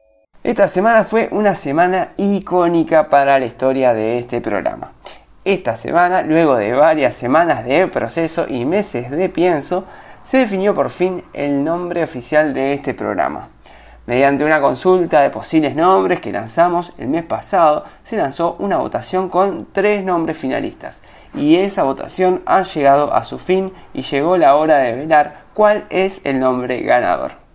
Esta 0.46 0.68
semana 0.68 1.02
fue 1.02 1.28
una 1.32 1.56
semana 1.56 2.10
icónica 2.16 3.10
para 3.10 3.36
la 3.36 3.46
historia 3.46 3.92
de 3.94 4.20
este 4.20 4.40
programa. 4.40 4.92
Esta 5.44 5.76
semana, 5.76 6.22
luego 6.22 6.54
de 6.54 6.72
varias 6.72 7.16
semanas 7.16 7.64
de 7.64 7.88
proceso 7.88 8.46
y 8.48 8.64
meses 8.64 9.10
de 9.10 9.28
pienso, 9.28 9.86
se 10.22 10.38
definió 10.38 10.72
por 10.72 10.90
fin 10.90 11.24
el 11.32 11.64
nombre 11.64 12.04
oficial 12.04 12.54
de 12.54 12.74
este 12.74 12.94
programa. 12.94 13.48
Mediante 14.06 14.44
una 14.44 14.60
consulta 14.60 15.20
de 15.20 15.30
posibles 15.30 15.74
nombres 15.74 16.20
que 16.20 16.30
lanzamos 16.30 16.92
el 16.96 17.08
mes 17.08 17.24
pasado, 17.24 17.82
se 18.04 18.16
lanzó 18.16 18.54
una 18.60 18.76
votación 18.76 19.28
con 19.28 19.66
tres 19.72 20.04
nombres 20.04 20.38
finalistas. 20.38 21.00
Y 21.34 21.56
esa 21.56 21.82
votación 21.82 22.42
ha 22.46 22.62
llegado 22.62 23.12
a 23.12 23.24
su 23.24 23.40
fin 23.40 23.72
y 23.92 24.02
llegó 24.02 24.36
la 24.36 24.54
hora 24.54 24.76
de 24.76 24.94
velar 24.94 25.40
cuál 25.54 25.86
es 25.90 26.20
el 26.22 26.38
nombre 26.38 26.82
ganador. 26.82 27.45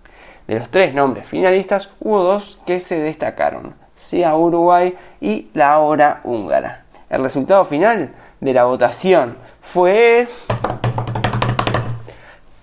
De 0.51 0.59
los 0.59 0.69
tres 0.69 0.93
nombres 0.93 1.25
finalistas 1.27 1.89
hubo 2.01 2.23
dos 2.23 2.59
que 2.65 2.81
se 2.81 2.99
destacaron, 2.99 3.73
SIA 3.95 4.35
Uruguay 4.35 4.97
y 5.21 5.47
La 5.53 5.79
Hora 5.79 6.19
Húngara. 6.25 6.83
El 7.09 7.23
resultado 7.23 7.63
final 7.63 8.09
de 8.41 8.53
la 8.53 8.65
votación 8.65 9.37
fue 9.61 10.27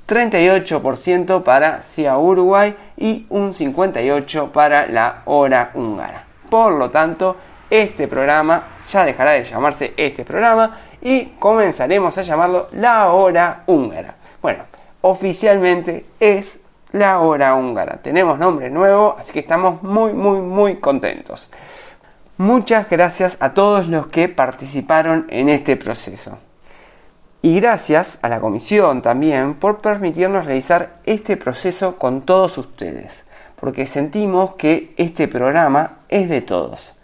38% 0.07 1.43
para 1.43 1.81
SIA 1.81 2.19
Uruguay 2.19 2.77
y 2.99 3.25
un 3.31 3.55
58% 3.55 4.51
para 4.51 4.87
La 4.87 5.23
Hora 5.25 5.71
Húngara. 5.73 6.25
Por 6.51 6.73
lo 6.73 6.91
tanto, 6.91 7.37
este 7.71 8.07
programa 8.07 8.65
ya 8.93 9.07
dejará 9.07 9.31
de 9.31 9.45
llamarse 9.45 9.95
este 9.97 10.27
programa 10.27 10.79
y 11.01 11.25
comenzaremos 11.39 12.19
a 12.19 12.23
llamarlo 12.23 12.69
La 12.73 13.11
Hora 13.15 13.63
Húngara. 13.67 14.15
Bueno, 14.43 14.65
oficialmente 15.01 16.05
es 16.21 16.61
La 16.93 17.21
Hora 17.21 17.55
Húngara. 17.55 17.99
Tenemos 17.99 18.39
nombre 18.39 18.71
nuevo, 18.71 19.17
así 19.19 19.33
que 19.33 19.41
estamos 19.41 19.83
muy, 19.83 20.15
muy, 20.15 20.41
muy 20.41 20.77
contentos. 20.77 21.51
Muchas 22.39 22.89
gracias 22.89 23.37
a 23.41 23.53
todos 23.53 23.89
los 23.89 24.07
que 24.07 24.29
participaron 24.29 25.27
en 25.29 25.51
este 25.51 25.77
proceso. 25.77 26.39
Y 27.43 27.61
gracias 27.61 28.19
a 28.23 28.29
la 28.29 28.41
comisión 28.41 29.03
también 29.03 29.55
por 29.55 29.81
permitirnos 29.81 30.47
realizar 30.47 30.95
este 31.05 31.37
proceso 31.37 31.97
con 31.97 32.23
todos 32.23 32.57
ustedes, 32.57 33.25
porque 33.61 33.87
sentimos 33.87 34.55
que 34.55 34.95
este 34.97 35.29
programa 35.29 35.99
es 36.09 36.29
de 36.29 36.41
todos. 36.41 36.97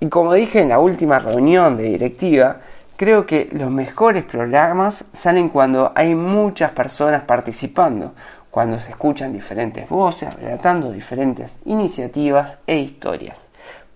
Y 0.00 0.08
como 0.08 0.32
dije 0.32 0.60
en 0.60 0.70
la 0.70 0.78
última 0.78 1.18
reunión 1.18 1.76
de 1.76 1.84
directiva, 1.84 2.56
creo 2.96 3.26
que 3.26 3.48
los 3.52 3.70
mejores 3.70 4.24
programas 4.24 5.04
salen 5.12 5.50
cuando 5.50 5.92
hay 5.94 6.14
muchas 6.14 6.70
personas 6.72 7.24
participando, 7.24 8.14
cuando 8.54 8.78
se 8.78 8.90
escuchan 8.90 9.32
diferentes 9.32 9.88
voces 9.88 10.32
relatando 10.32 10.92
diferentes 10.92 11.58
iniciativas 11.64 12.60
e 12.68 12.78
historias. 12.78 13.48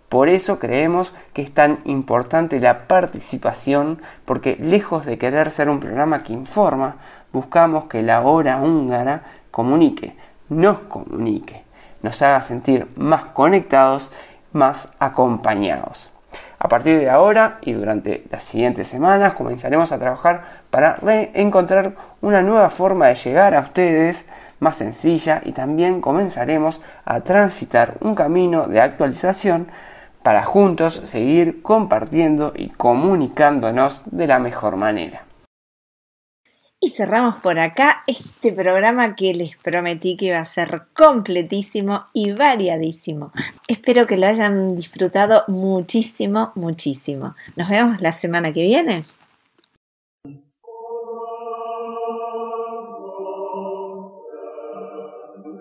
Por 0.09 0.29
eso 0.29 0.59
creemos 0.59 1.15
que 1.33 1.43
es 1.43 1.55
tan 1.55 1.79
importante 1.85 2.59
la 2.59 2.89
participación, 2.89 4.03
porque 4.25 4.57
lejos 4.61 5.07
de 5.07 5.17
querer 5.17 5.53
ser 5.53 5.69
un 5.69 5.79
programa 5.79 6.25
que 6.25 6.33
informa, 6.33 6.97
buscamos 7.33 7.85
que 7.85 8.03
la 8.03 8.21
hora 8.23 8.61
húngara 8.61 9.23
comunique, 9.53 10.17
nos 10.49 10.81
comunique, 10.81 11.63
nos 12.03 12.21
haga 12.21 12.43
sentir 12.43 12.89
más 12.97 13.27
conectados, 13.27 14.11
más 14.53 14.89
acompañados. 14.99 16.11
A 16.59 16.67
partir 16.67 16.99
de 16.99 17.09
ahora 17.09 17.59
y 17.61 17.75
durante 17.75 18.25
las 18.33 18.43
siguientes 18.43 18.89
semanas 18.89 19.35
comenzaremos 19.35 19.93
a 19.93 20.01
trabajar 20.01 20.63
para 20.71 20.97
reencontrar 20.97 21.93
una 22.21 22.43
nueva 22.43 22.71
forma 22.71 23.07
de 23.07 23.15
llegar 23.15 23.55
a 23.55 23.61
ustedes 23.61 24.27
más 24.61 24.77
sencilla 24.77 25.43
y 25.45 25.53
también 25.53 26.01
comenzaremos 26.01 26.81
a 27.05 27.21
transitar 27.21 27.97
un 28.01 28.15
camino 28.15 28.67
de 28.67 28.81
actualización 28.81 29.69
para 30.23 30.45
juntos 30.45 31.01
seguir 31.05 31.63
compartiendo 31.63 32.53
y 32.55 32.69
comunicándonos 32.69 34.03
de 34.07 34.27
la 34.27 34.39
mejor 34.39 34.77
manera. 34.77 35.25
Y 36.81 36.91
cerramos 36.91 37.37
por 37.37 37.59
acá 37.59 38.05
este 38.07 38.53
programa 38.53 39.17
que 39.17 39.35
les 39.35 39.57
prometí 39.57 40.17
que 40.17 40.27
iba 40.27 40.39
a 40.39 40.45
ser 40.45 40.83
completísimo 40.95 42.07
y 42.15 42.31
variadísimo. 42.31 43.33
Espero 43.67 44.07
que 44.07 44.17
lo 44.17 44.29
hayan 44.29 44.77
disfrutado 44.77 45.43
muchísimo, 45.49 46.53
muchísimo. 46.55 47.35
Nos 47.57 47.69
vemos 47.69 48.01
la 48.01 48.13
semana 48.13 48.53
que 48.53 48.63
viene. 48.63 49.05